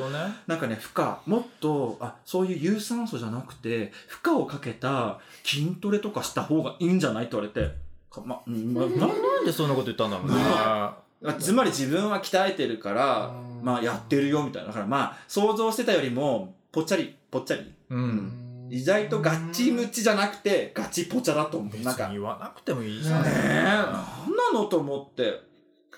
[0.48, 7.76] なんかね負荷もっとあそういう有酸素じゃなくて負荷をかけた筋トレとかした方がいいんじゃないって言われて
[8.10, 10.34] かまうんまあななんでそんなこと言ったんだろうね。
[10.34, 13.64] まあつまり自分は鍛えてるからうん。
[13.64, 14.68] まあやってるよみたいな。
[14.70, 17.72] だからまあ想像してたよりもぽっちゃりぽっちゃり。
[17.90, 18.43] うん
[18.74, 21.72] 意外とガッチムチじゃなくてガチポチャだと思う。
[21.72, 23.24] 別なんか言わなくてもいいじゃん。
[23.26, 25.40] えなんなのと思って。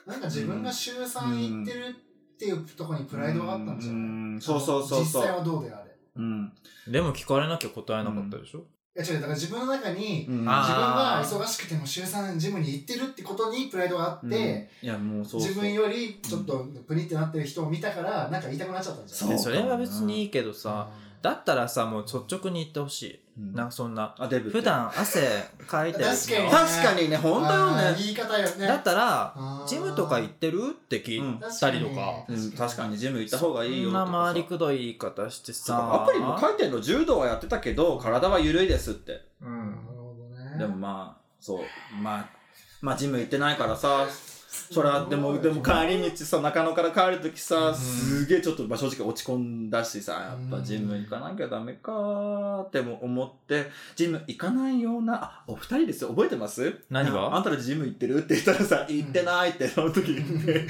[0.06, 4.00] なんか自分が週3行ってるっていうところにプライドがあったんじゃない？
[4.00, 4.04] う
[4.36, 5.00] んそうそうそうそう。
[5.00, 5.90] 実際はどうであれ？
[6.16, 6.52] うん。
[6.86, 8.64] でも聞かれなきゃ答えなかったでしょ？
[8.94, 10.36] や違う、だから自分の中に、うん。
[10.38, 15.48] 自分が忙しくても週3ジムに行ってるってことにプライドがあって、いやもうそうそう。
[15.48, 19.36] 自分よりちょっとプニってなってる人を見たから、なんか言いたくなっちゃったんじゃない？
[19.36, 20.88] ねそれは別にいいけどさ、
[21.22, 23.20] だったらさもう率直に言ってほしい、
[23.54, 24.14] なんかそんな。
[24.18, 24.58] あデブって。
[24.58, 26.04] 普段汗かいてる。
[26.04, 26.50] 確かにね。
[26.50, 28.66] 確かにね本当よあーね言い方よね。
[28.66, 29.68] だったらあー。
[29.68, 32.52] ジムとか行ってるって聞いたりとか、うん。
[32.52, 36.02] 確かにジム行った方がいいよそんなとかさ回りくどい言い方してさ。
[36.02, 39.22] アプリも書いてんの柔道はやってたけど体は緩いですって。
[39.42, 39.70] うん。
[39.70, 40.58] なるほどね。
[40.58, 41.60] でもまあそう。
[42.02, 42.28] まあ
[42.80, 44.06] まあジム行ってないからさ
[44.72, 56.80] それはでもでも帰り道さ中野から帰る時さすげえちょっと、まあ、正直落ち込んだしさやっぱジム行かなきゃダメかーっても思ってジム行かないようなあお二人ですよ覚えてます？
[56.90, 57.20] 何が？
[57.20, 60.66] ああんたらジム行ってるって言ったらさ行ってないってその時にね。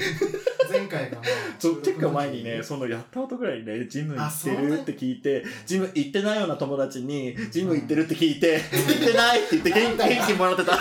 [0.69, 1.23] 前回がまあ
[1.57, 10.71] そう結構前にね、そのやった後ぐらいにね、ジム行ってるって聞いて、ジム行ってないような友達に、ジム行ってるって聞いて、 行ってないって言って元元気もらってた。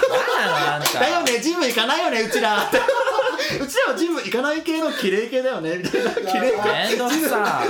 [1.00, 2.78] だよね、ジム行かないよね、うちらって。
[3.58, 6.10] うちらはジム行かない系の綺麗系だよね、みたいな。
[6.10, 7.62] 綺麗めんどくさ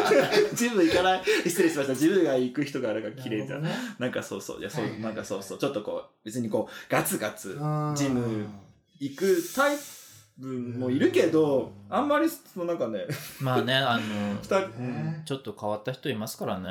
[0.54, 1.22] ジム行かない。
[1.44, 1.94] 失礼しました。
[1.94, 3.62] ジムが行く人がなんか綺麗じゃん。
[3.62, 4.60] なるなんかそうそう。
[4.60, 5.58] いや、そうはいはい、はいなんかそうそう。
[5.58, 8.46] ちょっとこう、別にこう、ガツガツうんジム
[8.98, 13.06] 行くタイプもいるけど、あんまり、そのなんかね、
[13.40, 14.36] まあねあの
[15.24, 16.68] ちょっと変わった人いますからね、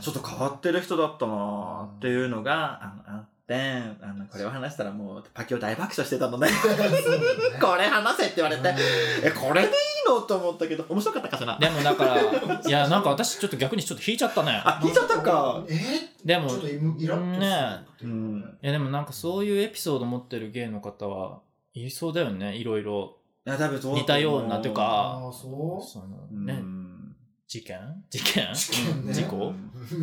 [0.00, 6.48] ちょっと変わってる人だったなっていうのがあのあってあのこれを話したらもうパキオ大爆笑してたのね。
[7.60, 8.74] これ話せって言われて。
[9.22, 9.74] えこれでいい
[10.08, 10.20] の？
[10.22, 11.56] と思ったけど面白かったかしら？
[11.58, 12.22] でもだから
[12.60, 14.60] いやなんか私ちょっと逆にちょっと引いちゃったね。
[14.64, 15.64] あ聞いちゃったか。
[15.68, 15.74] え
[16.24, 18.58] でもちょっとイイラッねうん。
[18.62, 21.40] いやでもなんかそういうエピソード持ってる芸の方は
[21.74, 23.16] いそうだよねいろいろ。
[23.46, 24.82] いや多分似たようなというか。
[24.82, 25.86] ああ、そう？
[25.86, 26.46] そのうん。
[26.46, 26.60] ね
[27.48, 27.78] 事件？
[28.10, 28.52] 事件？
[28.52, 29.12] 事件ね。
[29.12, 29.52] 事故？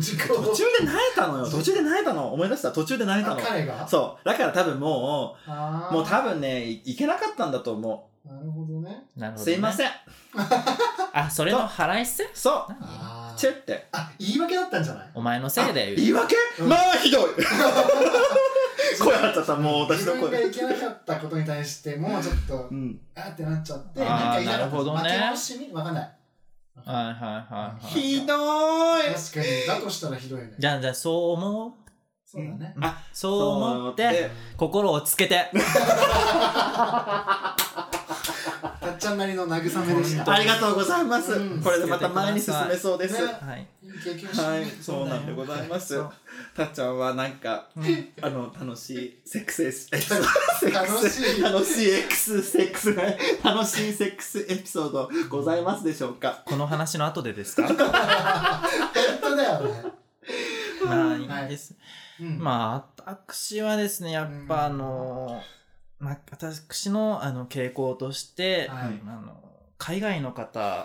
[0.00, 0.34] 事故。
[0.42, 1.46] 途中で泣いたのよ。
[1.46, 2.32] 途中で泣いたの。
[2.32, 2.72] 思い出した。
[2.72, 3.86] 途中で泣いたあの彼が？
[3.86, 4.24] そう。
[4.26, 5.50] だから多分もう
[5.92, 9.04] もう多分ねいいけなかったんだと思なるほどね。
[9.14, 9.90] なるほど、うすいません。
[11.12, 12.30] あそれの腹いせ？
[12.32, 12.66] そう。
[12.80, 13.88] あチェって。
[13.92, 15.10] あ、言い訳だったんじゃない？
[15.14, 16.34] お前のせいで言い訳？
[16.66, 17.22] まあひどい。
[18.98, 19.54] 声張っちゃった。
[19.56, 22.98] もう私自の声分がいけなかったことに対してもうちょっと、うん。
[23.14, 25.00] あーってなっちゃって、なんかなるほどね。
[25.00, 26.10] 負け直しにわかんない。
[26.84, 27.86] はいはいはいはい。
[27.86, 29.14] ひどーい。
[29.14, 30.52] 確かに、だとしたらひどいね。
[30.58, 31.72] じゃあじゃあそう思う？
[32.26, 32.74] そうだね。
[32.80, 34.30] あそう思ってそう思って。
[34.56, 35.50] 心をつけて
[39.04, 40.32] ちゃんなりの慰めでした。
[40.32, 41.32] ありがとうございます。
[41.32, 41.60] うん。
[41.60, 43.20] これでまた前に進めそうです。
[43.20, 43.26] ね。
[43.26, 43.68] はい。
[43.82, 43.86] い。
[43.86, 43.90] い
[44.26, 46.02] はい、そうなんでございます。
[46.56, 47.68] たっちゃんはなんか、
[48.22, 50.08] あの、楽しいセックスエス、楽し
[51.38, 53.02] い楽しいエクス、セックスが、
[53.42, 56.42] 楽しいセックスエピソードございますでしょうか？
[56.46, 57.66] この話の後でですか？
[57.68, 59.84] 本当だよね。
[60.84, 61.46] まあい。
[61.46, 61.74] いです、
[62.20, 62.38] うん。
[62.38, 65.42] まあ私はですねやっぱあの
[65.98, 69.00] まあ私のあの傾向として、はい。
[69.06, 69.43] あの
[69.84, 70.82] 海外の方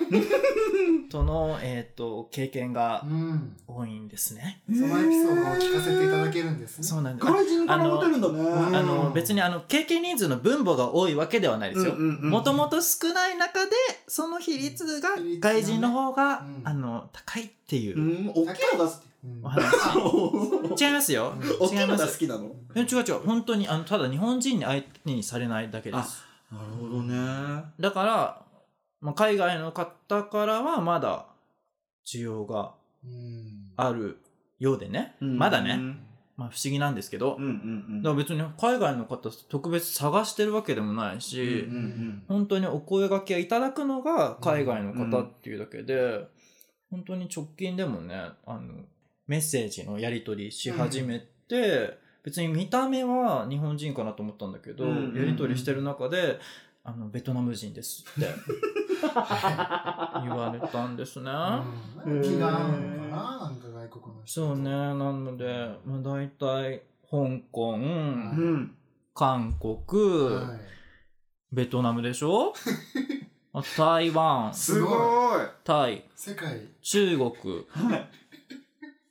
[1.10, 3.56] との、えー、と経験がうん。
[3.66, 4.62] 多いんですね。
[4.70, 6.84] そのエピソードを聞かせていただけるんですね。
[6.84, 8.40] そうなんです外人からモテるんだね。
[8.42, 11.96] うんあの別にあの経験人数の分母が多いわけではないですよ。
[11.96, 13.72] もともと少ない中で
[14.06, 18.92] その比率が外人の方が、うんあの高いっていううん大きいのが、
[19.24, 20.76] うんお話。
[20.86, 21.36] 違いますよ。
[21.62, 22.06] 大きいの違います。
[22.06, 22.52] が好きなの？
[22.76, 26.26] え違う違う本当にあのただ日本人に相手にされないだけです。
[26.52, 27.64] なるほどね。
[27.80, 28.42] だから、
[29.02, 31.26] まあ、海外の方からはまだ
[32.06, 33.72] 需要がうん。
[33.78, 34.18] ある
[34.60, 35.78] ようでね、まだね、
[36.36, 46.28] まあ、不思議なんですけど、うんうんだから別に海外の方特別探してるわけでもないし、うんうん本当にお声掛けいただくのが海外の方っていうだけで、
[46.92, 48.62] 本当に直近でもねあの
[49.28, 55.16] メッセージのやり取りし始めて、別に見た目は日本人かなと思ったんだけど、うんうんうん。
[55.18, 56.40] やり取りしてる中で
[56.84, 58.28] あのベトナム人ですって
[60.24, 61.32] 言われたんですね。
[62.06, 64.34] うん気が合うのかななんか外国の人。
[64.46, 67.18] そうねなので、まあ、大体香
[67.52, 68.76] 港、うん。
[69.16, 70.60] 韓国、はい
[71.52, 72.54] ベトナムでしょ？
[73.76, 75.42] 台湾すごい。
[75.64, 76.62] タイ世界。
[76.82, 77.32] 中国
[77.70, 78.10] はい。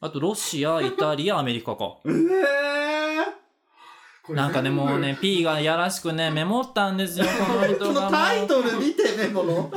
[0.01, 3.35] あとロシアイタリアアメリカかええこれ
[4.35, 7.75] なんかねもうね P がやらしくねメモったんですよ このー。
[7.77, 9.71] 人このがタイトル見てね、この。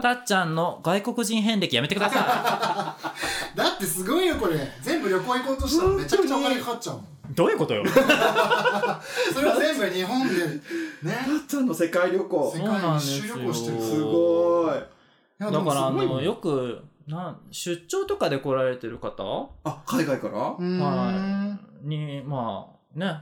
[0.00, 2.96] たっちゃんの外国人遍歴やめてくださ
[3.54, 4.56] だってすごいよこれ。
[4.80, 7.04] 全部旅行行こうとしたらめちゃくちゃお金かかっちゃうもん。
[7.04, 10.60] いどういうことよ それは全部日本でね。
[11.02, 12.64] たっちゃんの世界旅行世。
[12.64, 13.78] 界一周旅行してる。
[13.78, 15.52] そうなんですよすごい。
[15.52, 19.50] だからあのよくな出張とかで来られてる方？
[19.64, 20.38] あ、海外から？
[20.38, 21.88] はい。
[21.88, 23.20] に、まあ、ね、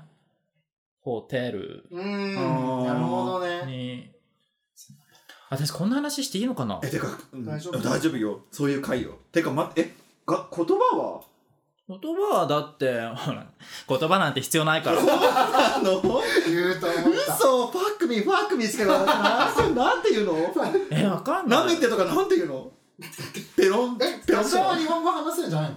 [1.02, 2.84] ホテルうーん。
[2.86, 3.64] なるほどね。
[3.66, 4.10] に、
[5.50, 6.78] 私こんな話していいのかな？
[6.82, 7.78] え、てか、うん大丈夫？
[7.80, 8.40] 大丈夫よ。
[8.50, 9.12] そういう回よ。
[9.32, 9.92] てか、ま、え、
[10.26, 11.22] が、言葉は？
[11.88, 12.86] 言葉はだって、
[13.16, 13.44] ほら、
[13.88, 14.98] 言葉なんて必要ないから。
[15.02, 16.00] あの、
[16.46, 17.34] 言うと思った。
[17.34, 19.52] 嘘ファックミー、ファックミーしか言わない。
[19.56, 20.36] それなんて言うの？
[20.92, 21.58] え、わかんない。
[21.60, 22.70] なめてとかなんて言うの？
[23.56, 25.76] ペロン、え、ペロン多少は日本語話せるんじゃないの？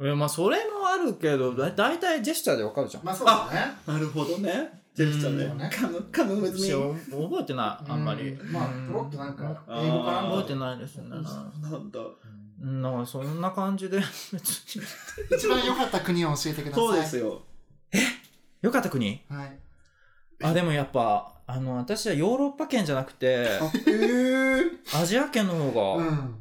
[0.00, 3.04] えまあ、それもあるけど、だ大体ジェスチャーでわかるじゃん。
[3.04, 3.74] まあそうだね。
[3.86, 4.82] なるほどね。
[4.94, 5.70] ジェスチャーね。
[5.72, 7.22] カム、カム with し me。
[7.28, 8.30] 覚えてない、あんまり。
[8.30, 11.10] うまあ、ポロッとなんか、英語かなんか覚えてないですね。
[11.10, 12.00] なんだ。
[12.62, 13.98] うんだからそんな感じで、
[14.32, 14.82] 別に。
[15.36, 16.86] 一番良かった国を教えてください。
[16.86, 17.42] そうですよ。
[18.62, 19.20] よかった国？
[19.28, 19.58] はい。
[20.42, 23.46] あ、でもやっぱ、あの、私はヨーロッパ圏じゃなくて、
[23.86, 24.60] え。
[24.94, 26.40] アジア圏の方が、うん。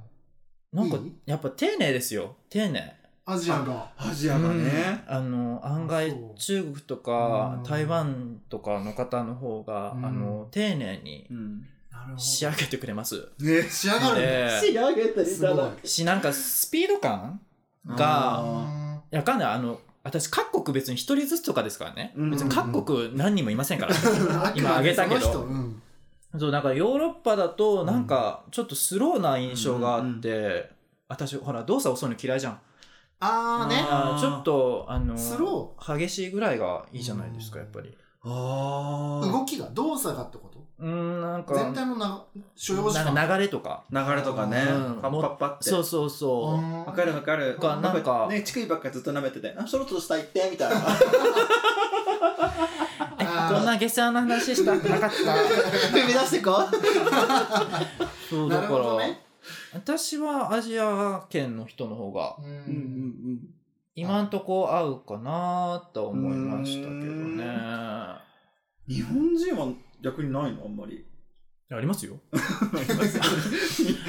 [0.71, 2.37] なんかいい、やっぱ丁寧ですよ。
[2.49, 2.95] 丁寧。
[3.25, 3.89] アジアが。
[3.97, 5.03] アジアがね。
[5.09, 5.15] うん。
[5.15, 7.63] あの案外中国とかうん。
[7.63, 10.05] 台湾とかの方の方が、うん。
[10.05, 11.27] あの丁寧に。
[12.17, 13.29] 仕上げてくれます。
[13.39, 13.63] ね。
[13.63, 14.21] 仕上がるんだ。
[14.21, 15.55] で仕上げていすごい。
[15.55, 15.71] ただ。
[15.83, 17.39] しなんかスピード感
[17.87, 19.53] がやわかんない。
[19.53, 22.31] あの私各国別に一人ずつとかですからね、うん。
[22.31, 25.21] 別に各国何人もいませんから、 ー今挙げたけど。
[25.21, 25.81] そうん。
[26.37, 30.71] そうだからヨーロッパだとなんかちょっとスローな印象があって、
[31.07, 32.59] 私ほら動作遅いの嫌いじゃん
[33.23, 33.85] あーね。
[33.89, 39.31] あーちょっとあのスロ激しいぐらいがいいじゃないですかやっぱりあー。
[39.31, 40.61] 動きが、動作がってこと？
[40.79, 43.13] うーんなんか全体のな所要時間。
[43.13, 44.99] なんか流れとか流れとかねうん。
[45.01, 45.69] パッパッパって。
[45.69, 47.55] そうそうそううんわかるわかる。
[47.55, 50.75] かなんかね、乳首ばっかずっと舐めてて、あ、そろそろ下行って、みたいな。
[53.19, 56.71] えあーこんな下世話な話したくなかった踏み出してこな
[58.29, 59.21] そうだから、るほどね。
[59.73, 62.45] 私はアジア圏の人の方がうん。
[62.45, 62.53] うん
[63.35, 63.39] ん。
[63.95, 67.43] 今んとこ合うかなとは思いましたけどね。
[68.87, 68.95] うん。
[68.95, 69.67] 日本人は
[70.01, 70.63] 逆にないの？
[70.65, 71.05] あんまり。
[71.71, 72.19] ありますよ。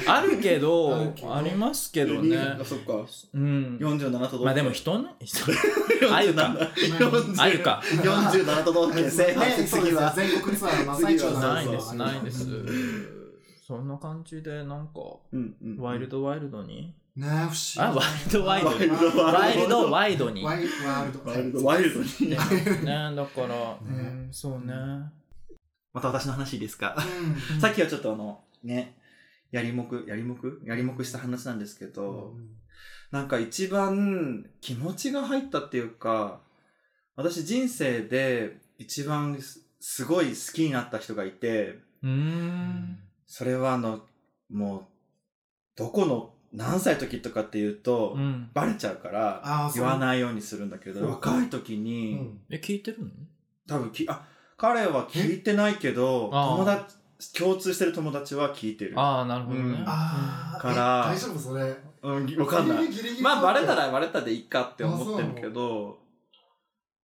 [0.07, 1.35] あるけどあるけど。
[1.35, 2.37] ありますけどね。
[2.37, 2.93] あ、そっか。
[3.33, 3.77] うん。
[3.81, 4.45] 47都道府県。
[4.45, 6.43] まあでも人のあゆか。
[6.43, 7.81] 47あゆか。
[7.83, 9.09] 47都道府県。
[9.09, 10.13] 制覇ね、そうですよ次は。
[10.15, 12.45] 全国ツアーの真っ最中そうないですないです
[13.65, 14.93] そんな感じでなんか
[15.31, 16.93] うんうんワイルドワイルドに？
[17.15, 17.79] ね不思議。
[17.79, 18.67] あワイルドワイド。
[18.69, 19.91] ワイルドワイルド。
[19.91, 20.43] ワイドに。
[20.43, 21.25] ワイワイルド。
[21.25, 22.29] ワイルドワイルドに。
[22.29, 22.35] ね
[23.15, 24.73] だから うんそうね。
[25.93, 26.95] また私の話いいですか？
[27.53, 27.59] うん。
[27.61, 28.97] さっきはちょっとあの、ね、
[29.49, 30.61] やりもく、やりもく？
[30.65, 32.35] やりもくした話なんですけど、
[33.11, 36.41] なんか一番気持ちが入ったっていうか、
[37.15, 44.01] 私人生で一番すすごい好きになった人がいて、うーんそれはあの、
[44.51, 44.81] もう、
[45.75, 48.49] どこの何歳の時とかっていうと、うん。
[48.53, 52.39] バレちゃうから言わないようにするんだけど、若い時に、うん。
[52.49, 53.09] え聞いてるの？
[53.67, 54.25] 多分き、あ、
[54.57, 56.95] 彼は聞いてないけど、友達、
[57.33, 58.93] 共通してる友達は聞いてる。
[58.99, 59.65] ああなるほどね。
[59.65, 59.83] うん。
[59.87, 60.61] あー。
[60.61, 61.75] からえ大丈夫それ？
[62.03, 62.87] うん、わかんない。
[62.87, 65.97] ギリギリまあ、バレたらバレたでいいかって思ってるけど、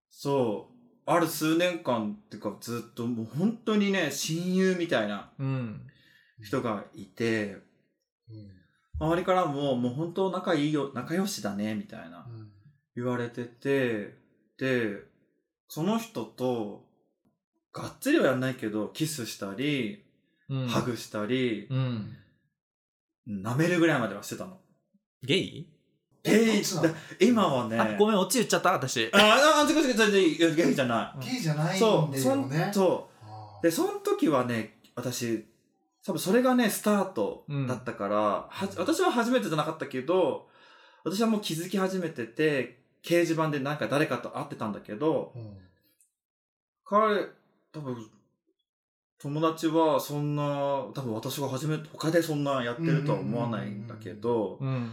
[0.08, 5.80] そう、ある数年間っていうかずっともう本当にね、親友みたいなうん
[6.42, 7.58] 人がいて、
[8.30, 8.50] うん。
[9.00, 12.50] 周りからももう本当仲いいよ、仲良しだね、みたいなうん。
[12.94, 14.16] 言われてて、
[14.58, 14.98] で、
[15.68, 16.84] その人と、
[17.72, 20.04] がっつりはやんないけど、キスしたり、
[20.48, 20.66] うん。
[20.68, 22.16] ハグしたり、うん。
[23.26, 24.58] 舐めるぐらいまではしてたの。
[25.22, 25.68] ゲイ？
[26.22, 26.62] ゲイ？
[27.20, 29.08] 今はね、あごめんオチ言っちゃった私。
[29.12, 31.24] ああ、あ、違う違う違う違う、ゲイじゃない。
[31.24, 32.70] ゲイじゃないんそう、だそんよね。
[32.74, 33.08] そ
[33.60, 33.62] う。
[33.62, 35.46] で、その時はね、私、
[36.04, 40.48] 多分それがね、スタートだったから、は私は初めてじゃなかったけど、
[41.04, 45.56] 私はもう気づき始めてて、掲示板でなんか誰かと会ってたんだけど、うん。
[46.84, 47.26] 彼、
[47.72, 48.10] 多分、
[49.18, 50.42] 友達はそんな、
[50.92, 54.90] 多分私が初めて、他でそんなやってるとは思わないんだけど、うん。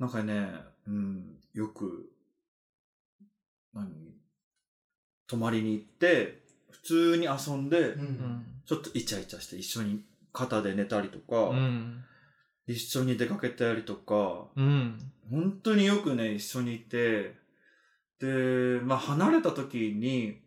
[0.00, 0.48] なんかね、
[0.88, 2.10] うん、よく、
[3.72, 3.88] 何
[5.28, 12.04] 泊まりに行って、普通に遊んで、ううんんちょっとイチャイチャして一緒に肩で寝たりとか、うん
[12.64, 14.98] 一緒に出かけたりとか、うん
[15.30, 17.34] 本当によくね、一緒にいて、
[18.20, 20.40] で、まあ離れた時に、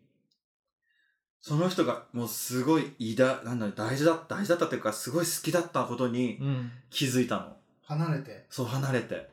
[1.42, 7.56] その人がもうすごい偉大、なんだろう、大事だ、大事だったっていうか、すごい好きだったことにうん気づいたの。
[7.84, 8.46] 離れて？
[8.48, 9.28] そう、離れて。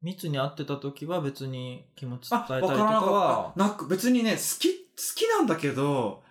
[0.00, 3.60] 密に会ってた時は別に気持ち伝あ、えたりとかはった。
[3.60, 4.84] なんか別にね、好き、好
[5.16, 6.22] きなんだけど、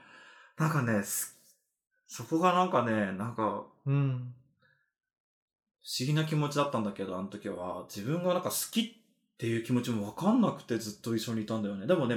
[0.57, 1.32] なんかね、す
[2.13, 4.35] そこがなんかね、なんか、うん
[5.83, 8.91] 思議な気持ちだったんだけど、あの時は、自分がなんか好きっ
[9.39, 11.87] ていう気持ちもわかんなくてずっと一緒にいたんだよね。
[11.87, 12.15] でもね、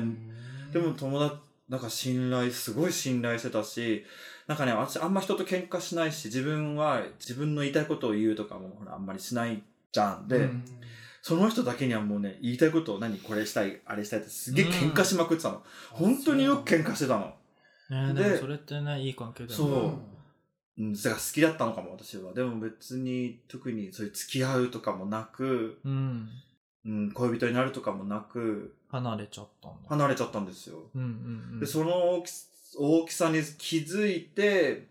[0.70, 1.40] でも友達、
[1.70, 4.04] なんか信頼、すごい信頼してたし、
[4.46, 10.28] なんかね、私あんま人と喧嘩しないし、自分は自分の言いたいことを言うとかもほらあんまりしないじゃん。
[10.28, 10.64] で、うん
[11.22, 15.62] その人だけにはもうね、言いたいことを何これしたい、あれしたいってすげえ喧嘩しまくってたの。
[15.90, 17.34] 本当によく喧嘩してたの。
[17.90, 20.16] ねででもそれってねいい関係だよねそう。
[20.78, 22.34] うん、それが好きだったのかも、私は。
[22.34, 26.28] でも別に、特にそういう付き合うとかもなく、うん
[26.84, 30.78] うん、恋人になるとかもなく、離れちゃったんだ離れちゃったんですよ。
[30.94, 31.08] うんうん
[31.54, 32.30] うんで、その大き
[32.78, 34.86] 大きさに気づいて、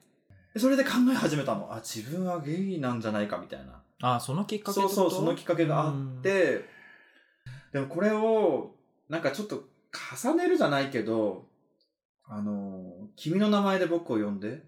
[0.54, 1.72] でそれで考え始めたの。
[1.72, 3.82] あ、自分はゲイなんじゃないかみたいな。
[4.02, 6.66] あそのきっかけそうそう、そのきっかけがあって、
[7.72, 8.76] でもこれを、
[9.08, 9.64] なんかちょっと
[10.14, 11.46] 重ねるじゃないけど、
[12.28, 14.64] あの、君の名前で僕を呼んで、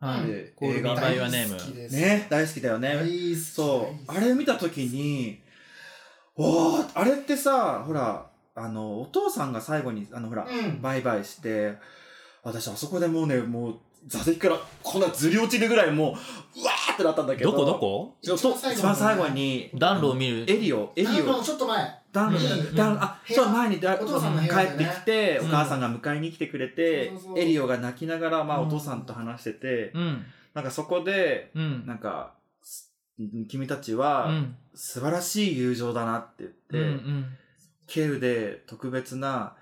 [0.00, 0.26] はい。
[0.26, 1.94] で by your name 大好きです。
[1.94, 2.96] ね、大好きだよね。
[3.34, 4.12] そう。
[4.12, 5.40] あれ見たときに、
[6.36, 10.80] おー、あれってさ、ほら、あの、お父さんが最後に、あの、ほら、うん。
[10.80, 11.74] バイバイして、
[12.42, 17.50] 私あそこでもうね、もう、座席からこんなずり落ちるぐらいもう、うわーってなったんだけど。
[17.50, 18.16] どこどこ？
[18.22, 20.44] 一番最後に、暖炉を見る。
[20.48, 21.42] エリオ、エリオ。
[21.42, 25.48] ちょっと前暖炉うん、暖炉、あ、そう、前にだお父さんの部屋帰ってきて、おうん。
[25.50, 28.68] 母さんが迎えに来てくれてエリオが泣きながら、まあ、うん。
[28.68, 30.24] お父さんと話してて、うん。
[30.54, 31.86] なんかそこで、うん。
[31.86, 32.92] なんか、す
[33.48, 34.56] 君たちうはん。
[34.74, 37.02] 素晴らしい友情だなって言って、
[37.86, 39.54] ケウで特別な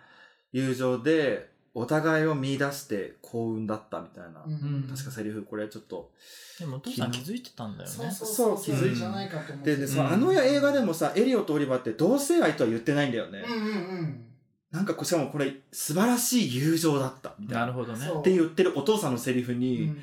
[0.53, 4.42] 友情でお互いを見出して幸運だったみたいな。
[4.46, 4.88] うん。
[4.88, 6.10] 確かセリフ、これちょっと。
[6.58, 7.94] でもお父さん気づいてたんだよね。
[7.94, 8.64] そうそうそう。
[8.64, 9.76] 気づいじゃないかと思って。
[9.76, 13.44] で、でそのあの映画でもさ、エリオとオリバーって同性愛とは言ってないんだよね。
[13.46, 13.68] うんうんう
[14.04, 14.24] ん。
[14.70, 17.60] なんかこしかもこれ素晴らしい友情だったみたいな。
[17.60, 18.08] なるほどね。
[18.10, 19.98] って言ってるお父さんのセリフに、うん。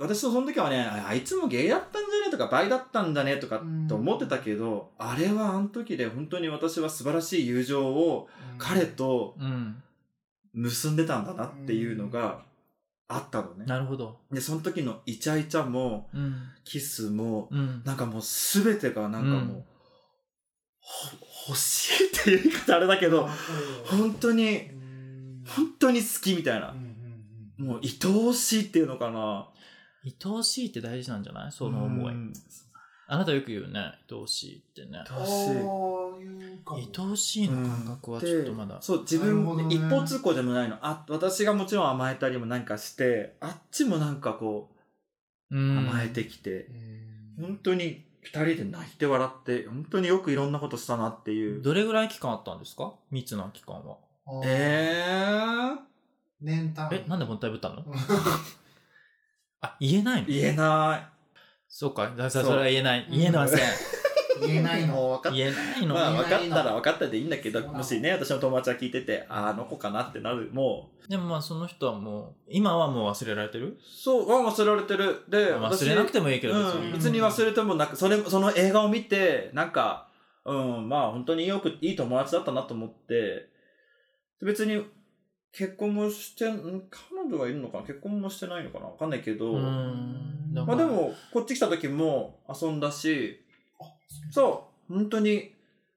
[0.00, 8.28] 私とその時はね、ああいつもゲイだったんじゃねとか、バイだったんだねとかって思ってたけど、あれはあの時で本当に私は素晴らしい友情を
[8.58, 9.82] 彼とうん
[10.56, 12.42] 結んでたんだなっていうのが
[13.08, 13.66] あったのね。
[13.66, 14.18] なるほど。
[14.32, 16.34] で、その時のイチャイチャも、うん。
[16.64, 17.82] キスも、うん。
[17.84, 19.64] なんかもうすべてがなんかもう、
[21.48, 23.28] 欲しいっていう言い方あれだけど、
[23.84, 24.70] 本当に、
[25.46, 26.74] 本当に好きみたいな。
[27.58, 29.48] もう愛おしいっていうのかな。
[30.04, 31.52] 愛おしいって大事なんじゃない？
[31.52, 32.14] その思い。
[32.14, 32.32] うん
[33.08, 33.92] あなたよく言うね。
[34.10, 34.98] 愛おしいってね。
[35.08, 35.56] 愛おしい。
[36.98, 38.78] 愛おしいの感覚はちょっとまだ。
[38.80, 39.64] そう、自なるほどね。
[39.64, 40.76] 分、一方通行でもないの。
[40.82, 44.70] あ、私がもちろん甘えたりもなんかして、あっちもなんかこ
[45.50, 45.78] う、うん。
[45.88, 46.68] 甘えてきて、
[47.40, 51.62] 本当に二人で泣いて笑って、本当によくいろんなことしたなっていう。
[51.62, 52.92] どれぐらい期間あったんですか？
[53.12, 53.98] 密な期間は。
[54.44, 55.76] えー、
[56.40, 56.96] 年単位。
[56.96, 57.84] えなんでもったいぶったの？
[59.62, 60.26] あ言えないの？
[60.26, 61.15] 言えない。
[61.68, 62.08] そうか。
[62.10, 63.06] だからそれは言えない。
[63.10, 63.60] 言えません。
[64.40, 65.94] 言えないの分かっ言えないの。
[65.94, 73.78] まあ分かったら分かったでいいんだけど、もしね、私の友達が聞いてて、あ、あの子かなってなる、もう、でもまあその人はもう今はもう忘れられてる？
[73.82, 75.22] そう、は忘れられてる。
[75.28, 76.86] で、まあ忘れなくてもいいけど別に。
[76.86, 80.08] うん、別に忘れてもなく、それ、その映画を見て、なんか、
[80.44, 83.48] うん、まあ本当によく、いい友達だったなと思って、
[84.42, 84.84] 別に
[85.52, 86.82] 結婚もして、ん
[87.28, 87.84] 彼女がいるのかな？
[87.84, 88.86] 結婚もしてないのかな？
[88.86, 90.52] わかんないけど、うん。
[90.54, 93.44] まあでも、こっち来た時も遊んだし、
[94.30, 95.52] そう、本当に。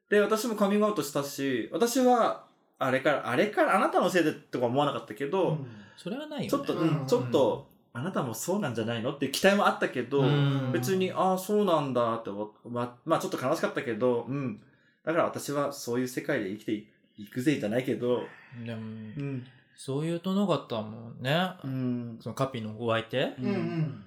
[0.09, 2.45] で、私もカミングアウトしたし、私は、
[2.79, 5.59] あれから、あれから、あなたのせいでとか思わなかったけど、
[5.95, 6.49] それはないよね。
[6.49, 9.13] ちょっと、ううんん、ちょっと、あなたもそうなんじゃないの？
[9.13, 10.71] っていう期待もあったけど、うん。
[10.71, 12.29] 別に、ああ、そうなんだって
[12.65, 14.59] まあ、まあちょっと悲しかったけど、うん。
[15.03, 16.73] だから私はそういう世界で生きて
[17.17, 18.23] いくぜじゃないけど、
[18.65, 19.45] でもうん。
[19.81, 22.19] そういう殿方もね、うん。
[22.21, 23.45] そのカピのお相手、うん。
[23.45, 24.05] うん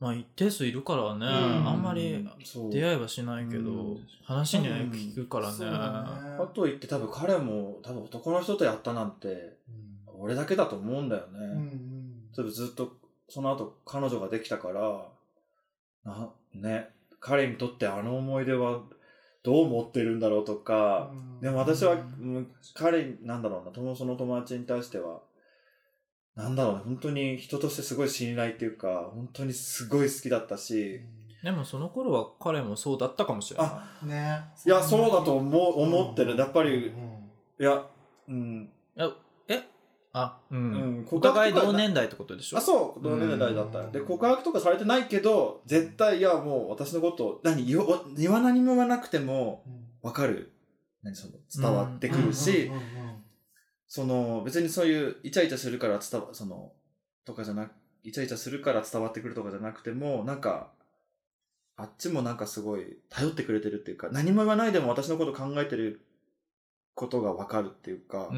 [0.00, 1.68] まあ一定数いるからね、ん。
[1.68, 2.28] あんまり
[2.72, 4.08] 出会いはしないけど、うん。
[4.24, 5.78] 話にはよく聞くからね,、そうだ
[6.32, 6.36] ね。
[6.36, 9.58] かといって多分彼も、多分男の人とやったなんて、
[10.18, 11.70] 俺だけだと思うんだよね。
[12.34, 12.96] 多分ずっと、
[13.28, 15.06] その後彼女ができたから、
[16.04, 16.88] な、ね、
[17.20, 18.80] 彼にとってあの思い出は
[19.44, 22.50] どう思ってるんだろうとか、でも私は、うん。
[22.72, 25.20] 彼、なんだろうな、友その友達に対しては、
[26.34, 31.00] なんだろうね、本当に人としてすごい信頼っていうか、本当にすごい好きだったし、
[31.44, 33.68] でもその頃は彼もそうだったかもしれない。
[33.70, 34.44] あ、ね。
[34.64, 36.38] いや、そうだと思う、思ってる。
[36.38, 37.14] やっぱり、うん
[37.60, 37.86] いや、
[38.26, 38.70] うん。
[38.96, 39.10] いやえ
[40.16, 40.60] あうん、う
[41.02, 41.08] ん。
[41.10, 42.58] お互い同年代ってことでしょ？
[42.58, 43.90] あ、そう、同年代だった。
[43.90, 49.64] で、告白とかされてないけど、絶対、いや、もう私のこと、何、言わ言わ何も言わなくても、
[50.02, 50.52] わかる。
[51.02, 52.70] 何、その、伝わってくるし、
[53.88, 56.72] その、別にそういう、イチャイチャするから伝わ、その、
[57.24, 57.72] とかじゃなく、
[58.04, 60.70] イチャイチャするから伝わってくるとかじゃなくても、なんか、
[61.76, 66.06] あっちもなんかすごい頼ってくれてるっていうか、何も言わないでも私のこと考えてる
[66.94, 68.28] ことがわかるっていうか、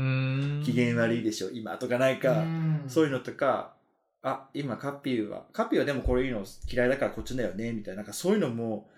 [0.64, 2.44] 機嫌悪いでしょ、今とかなんか、
[2.88, 3.74] そういうのとか、
[4.22, 8.90] あ、今カッピーは、カッピーはでもこれいうの嫌いだからこっちだよね、みたいな、なんかそういうのも、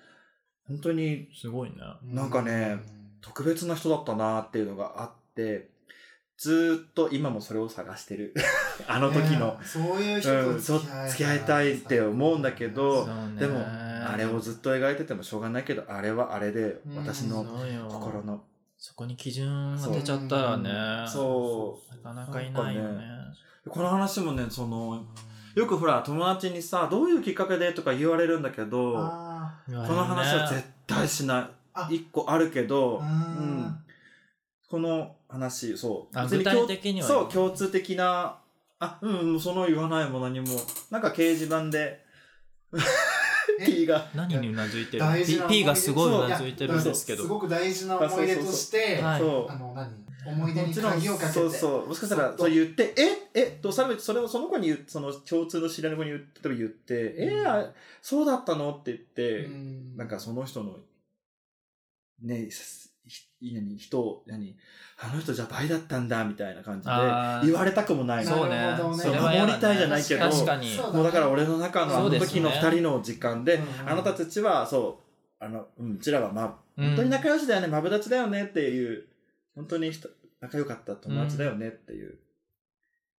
[0.66, 1.76] 本当に、すごいね。
[2.04, 2.78] なんかね、
[3.20, 5.70] 特別な人だったなっていうのがあって、
[6.38, 8.32] ずーっと今もそれを探してる。
[8.86, 9.58] あの時の。
[9.58, 10.78] ねそういう人と付
[11.16, 13.06] き合いたいって思うんだけど、
[13.38, 17.44] でも、あれをずっと描いててもしょうがないけど、あれはあれで、うん私の
[17.90, 18.44] 心の。
[18.78, 20.70] そこに基準が出ちゃったらね。
[21.08, 21.96] そう。
[21.96, 23.02] なかなかいないよね。
[23.68, 25.04] この話もね、その、
[25.56, 31.50] よくほら、友達にさ、どういうきっかけでとか言われるんだけど、この話は絶対しな
[31.90, 31.96] い。
[31.96, 33.76] 一個あるけど、うん。
[34.70, 36.28] この話、そう。
[36.28, 38.38] 具体的にはそう、共通的な、
[38.78, 40.46] あ、うん、その言わないも何も、
[40.92, 42.04] なんか掲示板で、
[43.66, 44.08] P が。
[44.14, 47.22] 何にうなずいてる P, P がすごいうやなずいてるんですけど。
[47.22, 50.08] すごく大事な思い出として、あの、何？
[50.26, 51.32] 思い出にもちろん鍵をかけて。
[51.32, 51.88] そうそう。
[51.88, 58.72] もしかしたら、そう言って、ええと、さらにそれをその子に言う、その共通の知り合いの子に言って、例えば言って、えあそうだったの？
[58.72, 59.48] って言って、
[59.96, 60.76] なんかその人の、
[62.22, 62.52] ね、ひ
[63.40, 64.56] 何、人を、何、
[64.98, 66.92] あの人じゃ倍だったんだ、みたいな感じで
[67.46, 68.36] 言われたくもないの。
[68.36, 68.74] そうね。
[68.78, 70.76] そう守りたいじゃないけど、確かに。
[70.76, 75.00] もうだから俺の中のあの時の二人の時間で、うんあなたたちは、そ
[75.40, 76.86] う、あの、うん、うちらはま、うん。
[76.88, 79.06] 本当に仲良しだよね、マブダチだよねっていう、
[79.54, 80.08] 本当に人
[80.40, 82.18] 仲良かった友達だよねっていう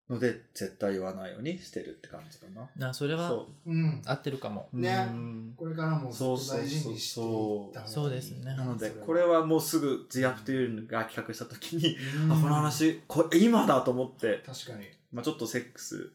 [0.09, 2.69] ので、絶対言わないようにしてるって感じかな。
[2.77, 3.71] なそれはそう。
[3.73, 4.03] ん。
[4.07, 4.69] 合ってるかも。
[4.73, 5.07] ね。
[5.11, 5.55] うん。
[5.57, 7.89] これからもずっと大事にしていった方がいい。
[7.89, 8.45] そうですね。
[8.57, 12.33] なので、これはもうすぐップというのが企画した時に、うん。
[12.33, 14.87] あ、この話、これ今だと思って、確かに。
[15.13, 16.11] まあちょっとセックス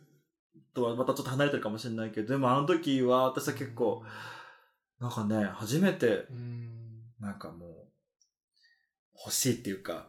[0.73, 4.03] とはまたちょっと離れてるかもしれないけど、でもあの時は私は結構、
[4.99, 6.25] なんかね、初めて、
[7.19, 7.69] なんかもう、
[9.15, 10.07] 欲しいっていうか、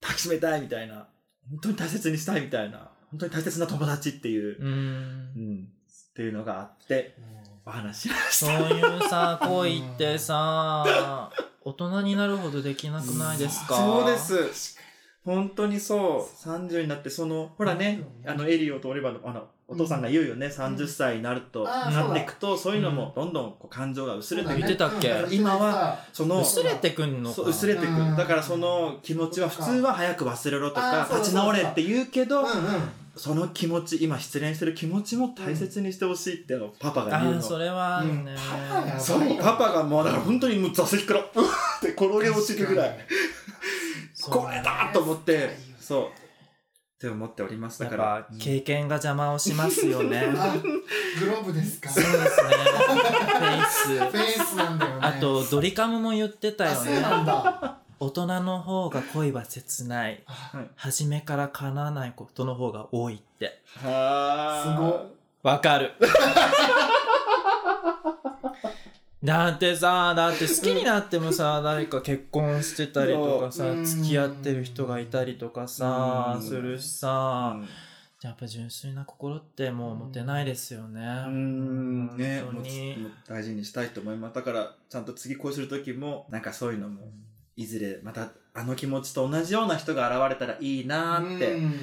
[0.00, 1.08] 抱きしめたいみたいな、
[1.48, 4.68] 本当に大切にしたいみたいな、本当に大切な友達っていう、うん。
[4.68, 5.68] うん、
[6.10, 7.16] っていうのがあって、
[7.64, 8.70] お話しましそうた。
[8.70, 11.30] いうさ、 恋ってさ、
[11.62, 13.76] 大人になるほどできなくないですか？
[13.76, 14.78] そうです。
[15.24, 16.48] 本当にそう。
[16.48, 24.58] 30になって、その、ほらね、あの、エリオとオリバーの、あの、お父さんが言うよね、30歳になると、なっていくと、そういうのも、どんどんこう感情が薄れていく。
[24.58, 25.08] 言ってたっけ？
[25.08, 27.34] だから今は、その、薄れてくんのか。
[27.34, 28.10] そう薄れてくうん。
[28.12, 28.16] る。
[28.16, 32.52] だからその気持ちは普通は早く忘れろとか、立ち直れって言うけどうん、うん。
[33.16, 37.36] その気持ち、今失恋してる気持ちも大切にしてほしいっていうのをパパが言うの。
[37.38, 38.36] ああ、それはあるね。
[38.36, 42.98] パパやそう、パパがもう、だから本当にもう座席から、うわーって転げ落ちるぐらい、
[44.22, 46.25] これだと思って、そう、
[46.96, 47.80] って思っております。
[47.82, 50.32] だから、ぱ経験が邪魔をしますよね。
[50.34, 50.54] あ、
[51.20, 51.90] globe ですか？
[51.90, 52.22] そうですね。
[52.24, 53.88] フェイス。
[53.98, 54.98] フェイスなんだよね。
[55.02, 56.94] あと、ドリカムも言ってたあ、よね。
[56.94, 57.78] そうなんだ。
[58.00, 60.22] 大人の方が恋は切ない。
[60.26, 63.60] はい初めから叶わないことの方が多いって。
[63.82, 65.92] はすごわかる。
[69.24, 77.58] だってさ、だって好きになってもさ、 誰か結婚してたりとかさ付き合ってる人がいたりとかさう、んするしさ、
[78.22, 81.00] やっぱ純粋な心ってもう持てないですよね。
[81.00, 84.34] うーん、ね、もう本当にもう大事にしたいと思います。
[84.34, 87.10] だから、ちゃんと次恋する時も、なんかそういうのも、
[87.56, 91.74] いずれまたあの気持ちと同じような人が現れたらいいなーってうん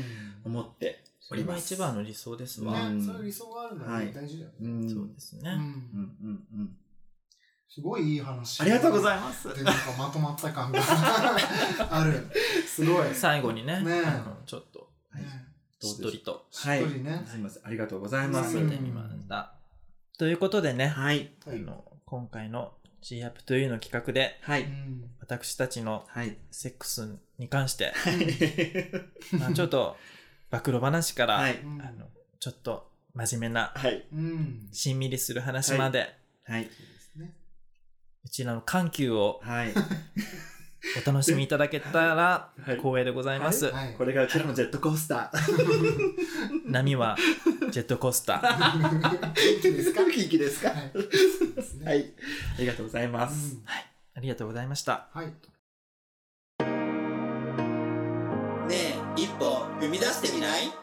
[0.46, 1.74] 思ってそれがおります。
[1.74, 2.92] 一番の理想ですわ。
[2.92, 4.56] ね、そういう理想があるのははい大事だよね。
[4.62, 5.50] うんそうですね。
[5.50, 6.78] うんうんうんうん。
[7.74, 8.62] すごいいい話。
[8.62, 10.80] ありがとうございますで、なんかまとまった感が
[11.90, 12.30] ある。
[12.68, 13.16] すごい。
[13.16, 15.48] 最後にね、ねあのちょっと、ね
[15.80, 16.82] しっとりと、はい。
[16.82, 17.66] しっとりねすみません。
[17.66, 18.58] ありがとうございます。
[18.58, 19.56] 見てみました。
[20.20, 21.32] ということでね、はい。
[21.48, 24.68] あの今回の G アップというの企画で、はい。
[25.20, 26.38] 私たちのはい。
[26.52, 27.92] セックスに関して、
[29.32, 29.98] まあちょっと
[30.52, 32.08] 暴露話から、はいあの
[32.40, 34.06] ちょっと真面目な、はい。
[34.14, 34.70] うん。
[34.72, 36.70] しんみりする話まで、はい。
[38.26, 39.74] うちらの緩急をはい。
[41.02, 43.68] お楽しみいただけたらはい光栄でございます。
[43.72, 43.94] はい。
[43.98, 46.72] これがうちらのジェットコースター。
[46.72, 47.16] 波は
[47.72, 49.02] ジェットコースター。
[49.34, 50.04] 元気ですか？
[50.04, 50.80] 元気ですかはい。
[51.86, 52.14] はい。
[52.58, 53.58] ありがとうございます。
[54.16, 55.08] ありがとうございました。
[55.14, 55.28] はい。
[55.28, 55.34] ね
[58.72, 60.83] え一歩踏み出してみない？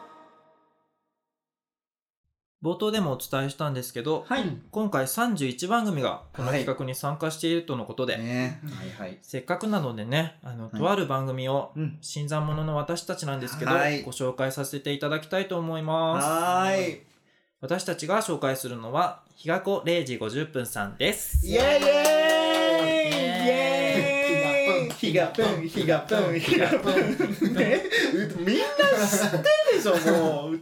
[2.63, 4.43] 冒頭でもお伝えしたんですけど、はい。
[4.69, 8.61] 今回31番組がこのはい企画に参加しているとのことで、ね
[8.97, 9.17] はいはい。
[9.21, 11.97] せっかくなのでね、あの、とある番組を、うん。
[12.01, 16.25] 新参者の私たちなんですけど、はいご紹介させていただきたいと思います。
[16.27, 17.01] はーい。
[17.61, 22.50] 私たちが紹介するのは日が子0時50分さんですイエーイイエーイ
[25.07, 27.83] イエーイ日がぷん日がぷん日がぷんね
[28.37, 29.43] みんな知ってる
[29.75, 30.53] でしょもう。
[30.53, 30.59] ね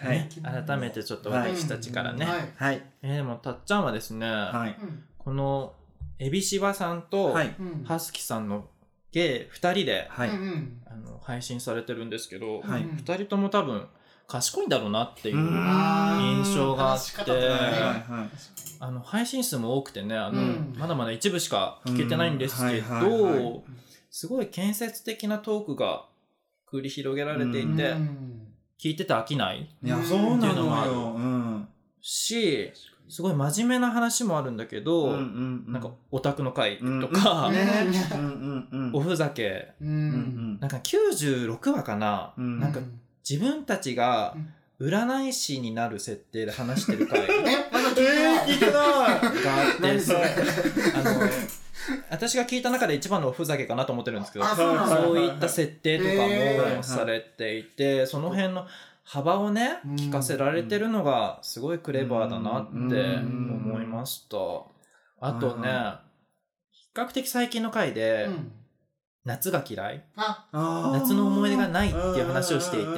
[0.00, 0.28] はい、
[0.66, 4.76] 改めてちょっと私たちからね、はい、えーでもたっちゃんはですね、はい、
[5.18, 5.74] この
[6.18, 7.54] エビシバさんとはい。
[7.84, 8.68] ハスキさんの
[9.10, 10.30] ゲイ2人で、はい。
[10.86, 12.82] あの配信されてるんですけど、はい。
[12.82, 13.86] 2人とも多分
[14.30, 15.44] 賢いんだろうなっていううん。
[16.44, 17.32] 印象があって。
[18.82, 20.74] あの配信数も多くてねあの、うん。
[20.78, 23.62] まだまだ一部しか聞けてないんですけど
[24.10, 26.06] すごい建設的なトークが
[26.70, 27.94] 繰り広げられていて、
[28.78, 31.66] 聞いてて飽きないいやそうなっていうのもある。
[32.00, 32.72] し
[33.10, 37.50] すごい真面目な話もあるんだけど、なんかオタクの会うんとか、
[38.94, 42.60] おふざけ、なんか96話かな、うん。
[42.60, 42.80] なんか
[43.28, 44.34] 自分たちが
[44.80, 47.26] 占い師になる設定で話してる回。
[47.26, 48.46] が え聞いてない。
[48.46, 48.74] 聞いてない。
[48.76, 49.20] あ
[49.72, 50.20] って何それ
[50.94, 51.20] あの
[52.10, 58.66] 私が聞いた中で一番のおふざけかなと思ってるんですけどあそういった設定とかもされていて、その辺の
[59.04, 59.94] 幅をねうん。
[59.96, 62.88] 聞かせられてるのがすごいクレバーだなってう
[63.20, 63.60] ん。
[63.64, 64.36] 思いました。
[65.20, 66.02] あとね、は
[66.72, 68.52] 比較的最近の回で、うん
[69.24, 70.04] 夏が嫌い？
[70.52, 72.88] 夏の思い出がないっていう話をしていて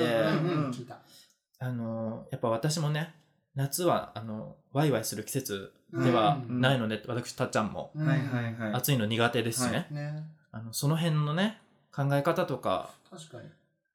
[1.59, 3.15] あのやっぱ私もね
[3.55, 8.73] 夏はあのワイワイする季節ではないので、私たっちゃんもうんはいはいはい。
[8.73, 11.59] 暑いの苦手ですしね、ねあのその辺のね
[11.95, 13.45] 考え方とか確かに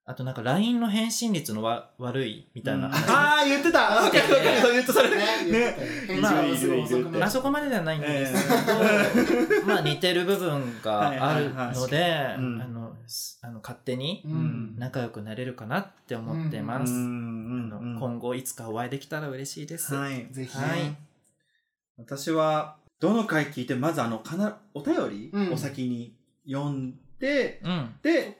[0.10, 3.82] あとなんか LINE の返信率のわ悪いみたいな話、ああ言ってた。
[3.82, 5.76] わかるわかるそう言ってそれね
[6.08, 6.46] 言ってた。
[6.46, 14.76] よ返事まああそこまでではないんですけど、まあ似てる部分があるので、あのすあの勝手にうん。
[14.78, 16.94] 仲良くなれるかなって思ってます。
[16.94, 19.94] 今後いつかお会いできたら嬉しいです。
[19.94, 20.84] はいぜひはい。
[20.84, 20.98] ね
[21.98, 25.54] 私はどの回聞いてまずあのかなお便りうん。
[25.54, 26.16] を先に
[26.50, 27.96] 読んで、うん。
[28.02, 28.38] で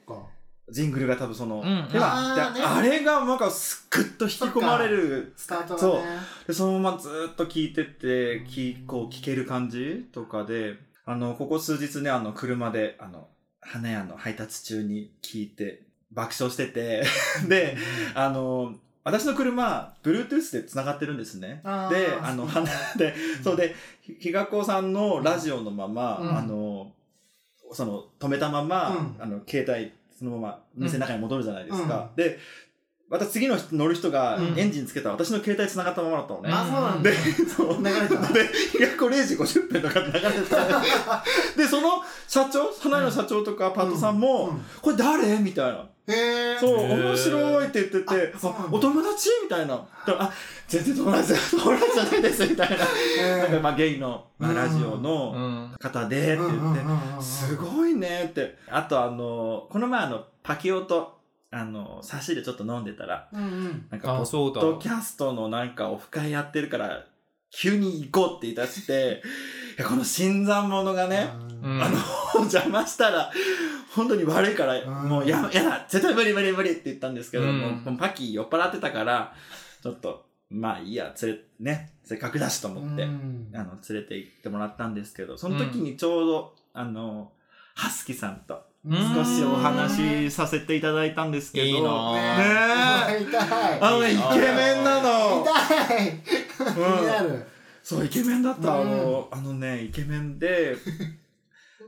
[0.70, 1.88] ジングルが多分その、うん。
[1.90, 6.02] ではああれがなんかすっぐっと引き込まれるスタートそう。
[6.46, 13.28] でそのままずっと聞いてってきこう聞ける感じとかであのここ数日ねあの車であの
[13.60, 17.04] 花屋の配達中に聞いて爆笑してて
[17.48, 17.76] で
[18.14, 21.62] あの私の車 Bluetooth でつながってるんですね。
[21.90, 26.38] であの花でそうでひひがこさんのラジオのまま、うん。
[26.38, 26.92] あの
[27.72, 29.16] その止めたまま、うん。
[29.18, 32.38] あの携帯そのまま店の中に戻るじゃないですか、で
[33.08, 34.58] また次の人乗る人がうん。
[34.58, 37.10] エンジンつけたら私の携帯繋がったままだったのね、あそうなんだ。
[37.10, 37.16] で、
[37.46, 37.78] そう。
[37.78, 38.32] 流れた。
[38.32, 41.24] で、日が子0時50分とかで流れてた。
[41.56, 45.38] で、その社長、花屋の社長とかパートさんも、これ誰？
[45.38, 45.88] みたいな。
[46.58, 49.28] そう、面白いって言ってて、あお友達？
[49.42, 49.76] みたいな。
[49.76, 50.32] だからあ、
[50.66, 52.76] 全然友達、友達じゃないです、みたいな。
[53.38, 56.80] なんかまあゲイの、まあ、ラジオの方でって言って、
[57.22, 58.24] すごいね。
[58.30, 58.56] って。
[58.70, 61.18] あとあの、この前あの、パキオと、
[61.50, 63.86] あの、差しでちょっと飲んでたら、うんうん。
[63.90, 67.04] なんか、ポッドキャストのなんかオフ会やってるから、
[67.50, 69.22] 急に行こうって言い出して、
[69.86, 71.98] この新参者がね、うんあの、
[72.44, 73.30] 邪魔したら、
[73.94, 77.82] 本当に悪いから、もうや、やだ、絶対無理無理無理って言ったんですけど、うん。
[77.84, 79.34] もうパキ酔っ払ってたから、
[79.82, 83.50] ちょっと、まあいいや、連れ、ね、せっかくだしと思って、うん。
[83.54, 87.32] あの、連れて行ってもらったんですけど、その時にちょうど、あの、
[87.74, 93.22] ハスキさんと少しお話しさせていただいたんですけど、いいねえ。
[93.22, 93.80] 痛い。
[93.80, 95.44] あのね、イケメンなの。
[95.44, 96.12] 痛い。
[96.24, 97.46] 気になる。
[97.82, 98.80] そう、イケメンだった。
[98.80, 100.76] あの、あのね、イケメンで、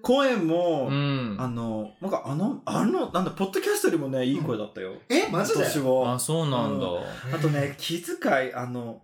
[0.03, 1.37] 声も、うん。
[1.39, 4.95] あの、なんかあの、あの、なんだ、ポッドキャストよりもね、いい声だったよ。
[5.09, 5.65] えマジで？
[5.65, 6.15] 私は。
[6.15, 6.87] あ、そうなんだ。
[7.33, 8.17] あとね、気遣
[8.49, 9.01] い、あの、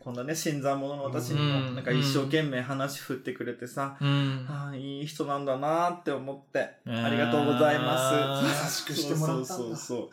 [0.00, 4.46] こんなね、新参者の私にも、うんなんか一生懸命話振ってくれてさ、うん。
[4.48, 8.86] ああ、いい人なんだなって思って、えーありがとうございます。
[8.86, 10.10] 優しくしてもらったんだそうそうそう。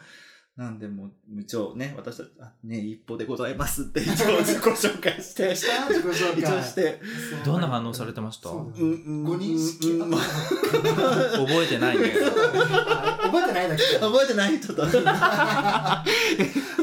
[0.58, 6.39] なんでもう、無調ね、私たち、あね、一歩でございますって一応自己紹介して、した自己紹介。
[6.41, 6.99] 一応して、
[7.45, 8.49] どんな反応されてました？
[8.49, 8.80] そう。
[8.80, 9.91] うん、うん、ご認識。
[9.91, 12.12] う覚えてないね。
[13.24, 14.86] 覚えてないだけ覚えてない人だ。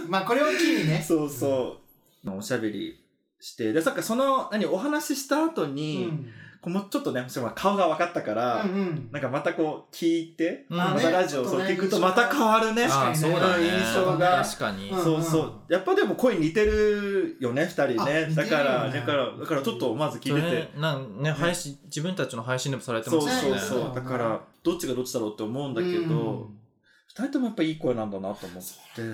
[0.08, 1.04] まあこれを機にね。
[1.06, 1.78] そうそ
[2.24, 2.30] う。
[2.30, 2.98] おしゃべり
[3.40, 6.30] して、で、そっか、その、何、お話しした後に、うん
[6.68, 12.84] もうちょっとね、その顔が分かったから、うんうんなんかまたこう聞いて、うんまたラジオをそう聞くとまた変わるね。
[12.84, 13.64] あ、そうだね。
[13.64, 14.42] 印象が。
[14.44, 14.90] 確かに。
[14.90, 15.52] うんそうそう。
[15.68, 18.28] やっぱでも声似てるよね、二人あね。
[18.34, 20.78] だから、だから、だからちょっとまず聞いてて。
[20.78, 23.60] なんね、配信、自分たちの配信でもされてそうますよね。
[23.60, 23.94] そうそう。
[23.94, 26.50] だから、どっちがどっちだろうって思うんだけうんど、
[27.08, 28.62] 二人ともやっぱいい声なんだなと思って、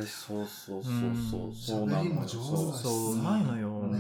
[0.07, 2.05] そうそうそうそう、そうなのよ。
[2.05, 3.91] 喋りも上手だしそうそううまいのよ、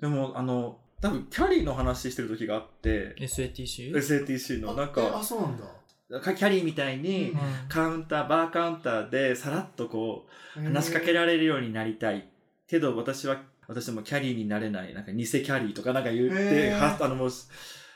[0.00, 3.92] でも、あの、多分キャリーの話してる時があって、SATC?
[3.92, 6.20] SATC のなんか、えあ、そうなんだ。
[6.20, 7.32] かキャリーみたいに、
[7.68, 10.26] カウンター、バーカウンターでさらっとこ
[10.56, 12.28] う、話しかけられるようになりたい。
[12.66, 17.30] けど私は、私もキャリーになれない、なんか偽キャリーとかなんか言って、はあのもう、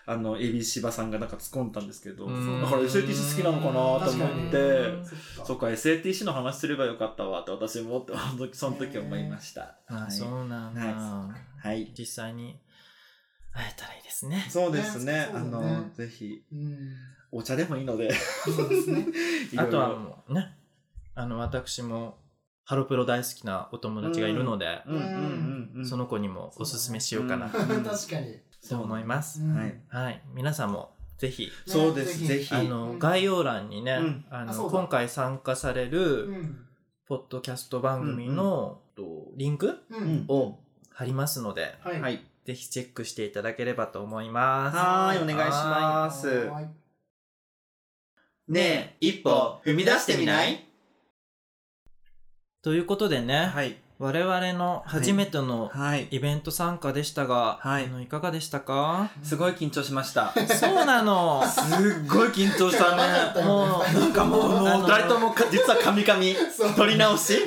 [0.06, 3.72] あの、エビシバさんがなんか突っ込んだんですけど、だうんから SATC 好きなのかな
[4.06, 8.12] と思確ってそっか、SATC の話すればよかったわって私もって、
[8.52, 9.76] その時思いました。
[9.88, 10.80] あそうなんだ、
[11.58, 11.92] はい。
[11.98, 12.60] 実際に
[13.54, 15.12] 会えたらいいですねそうですね。
[15.12, 16.78] ねあの、ねぜひ、うん。
[17.30, 18.12] お茶でもいいので。
[18.12, 19.06] そうですね。
[19.52, 20.56] いろいろあとはもうね
[21.14, 22.18] あの私も
[22.64, 25.86] ハロプロ大好きなお友達がいるので、うんうんうんうん。
[25.86, 28.40] その子にもおすすめしようかな確かに。
[28.68, 29.80] と思います、うんはい。
[29.88, 32.54] はい皆さんもぜひそうです、ねぜひ。
[32.54, 36.66] あの概要欄にね、うんあの今回参加されるうん。
[37.06, 40.24] ポッドキャスト番組の、とリンクうん。
[40.28, 40.58] を
[40.90, 42.24] 貼りますので、はい。
[42.46, 42.54] はい。
[42.54, 44.76] ぜひチェックしていただければと思います。
[44.76, 46.28] はーい、お願いします。
[46.28, 46.68] はい
[48.46, 50.66] ねえ、一歩踏み出してみない？
[52.62, 53.78] ということでね、はい。
[53.98, 56.08] 我々の初めてのはい。
[56.10, 59.10] イベント参加でしたが、はいあのいかがでしたか？
[59.22, 60.34] すごい緊張しました。
[60.46, 61.64] そうなのすっ
[62.06, 63.42] ごい緊張したね。
[63.46, 66.36] もうなんかもう、もう、あの二人ともか、実はカミカミ。
[66.76, 67.38] 取り直し？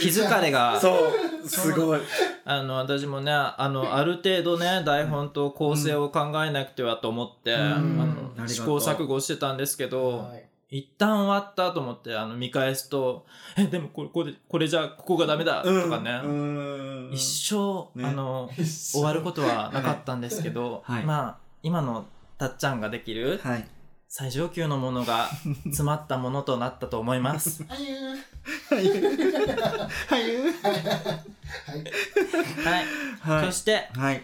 [0.00, 1.12] 気疲れがそう、
[1.46, 2.00] すごい。
[2.44, 10.44] あの私もねあのある程度ね台本と構成を考えなくてはと思って、あの試行錯誤してたんですけど、はい。
[10.70, 13.26] 一旦終わったと思ってあの見返すと
[13.56, 17.10] 「えでもこれこれこれじゃここがダメだ」とかね、うん。
[17.12, 18.04] 一生、ね。
[18.08, 21.04] あの終わることはなかったんですけど、はい。
[21.04, 22.06] まあ今の
[22.38, 23.68] たっちゃんができるはい。
[24.08, 25.28] 最上級のものが
[25.64, 27.64] 詰まったものとなったと思います。
[28.70, 28.88] はい。
[28.88, 30.36] はい。
[32.64, 32.86] はい、
[33.20, 33.46] はい。
[33.46, 34.22] そしてはい。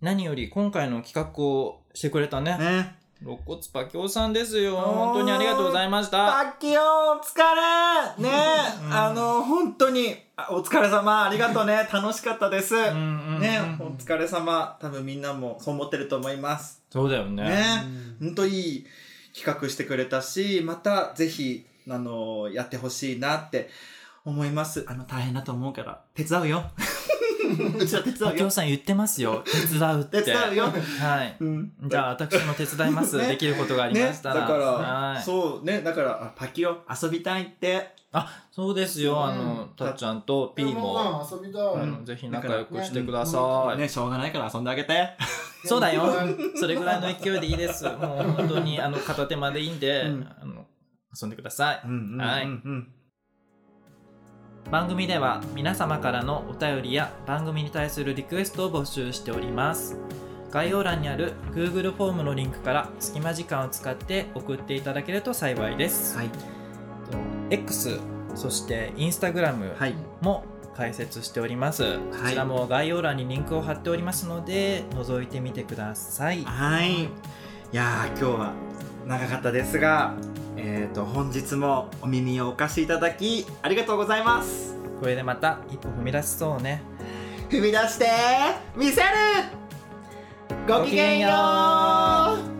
[0.00, 3.00] 何より今回の企画をしてくれたねね。
[3.22, 7.36] 肋骨パキオさんですよ本当にありがとうございましたパッキオお疲
[8.18, 8.30] れね
[8.90, 11.86] あの、本当に、あお疲れ様、ありがとうね。
[11.92, 12.74] 楽しかったです。
[12.74, 14.78] うんうんうんね、お疲れ様。
[14.80, 16.82] 多分みんなもそう思ってると思います。
[16.90, 17.84] そうだよねね、
[18.20, 18.86] 本当いい
[19.34, 23.68] 企画してくれたし、またぜひ、あの、やってほしいなって
[24.24, 24.84] 思います。
[24.88, 26.64] あの、大変だと思うから、手伝うよ。
[27.78, 28.30] うちは手伝うよ。
[28.30, 28.50] パキオ。
[28.50, 29.42] さん言ってますよ。
[29.44, 30.22] 手伝うって。
[30.22, 30.64] 手伝うよ。
[30.64, 31.36] はい。
[31.40, 31.72] うん。
[31.84, 33.28] じゃあ私も手伝います、ね。
[33.28, 35.22] できることがありましたら、ね、だから、はい。
[35.22, 38.00] そうね、だから、あパキオ遊びたいって。
[38.12, 39.24] あそうですよ。
[39.24, 41.62] あのうんたっちゃんとピーも、うん遊びたい。
[41.62, 45.10] あのぜひ仲良くしてください、ね、しょうがないから遊んであげて。
[45.64, 46.02] そうだよ。
[46.04, 47.84] うんそれぐらいの勢いでいいです。
[47.84, 47.96] もう
[48.32, 50.28] 本当にあの片手までいいんで、うん。
[50.42, 50.59] あの
[51.18, 51.88] 遊んでください、
[52.18, 52.92] はいうん
[54.70, 59.96] 番組では皆様からのお便りや番組に対するリクエストを募集しております。
[60.50, 66.30] 概要欄にある Google フォームのリンクから隙間時間を使って送っていただけると幸いです、はい。
[67.50, 67.98] X
[68.34, 69.94] そして Instagram はい。
[70.20, 70.44] も
[70.76, 76.44] 解説しております、こちらも概要欄にリンクを貼っておりますので覗いてみてください。
[76.44, 77.04] はい。
[77.04, 77.08] い
[77.72, 78.52] やー、今日は
[79.06, 80.14] 長かったですが、
[80.56, 84.76] えっ、と、本日もお耳をお貸しいただき、ありがとうございます。
[85.00, 86.82] これでまた一歩踏み出しそうね。
[87.48, 88.06] 踏み出して、
[88.76, 89.08] 見せる。
[90.66, 91.28] ごきげんよ
[92.56, 92.59] う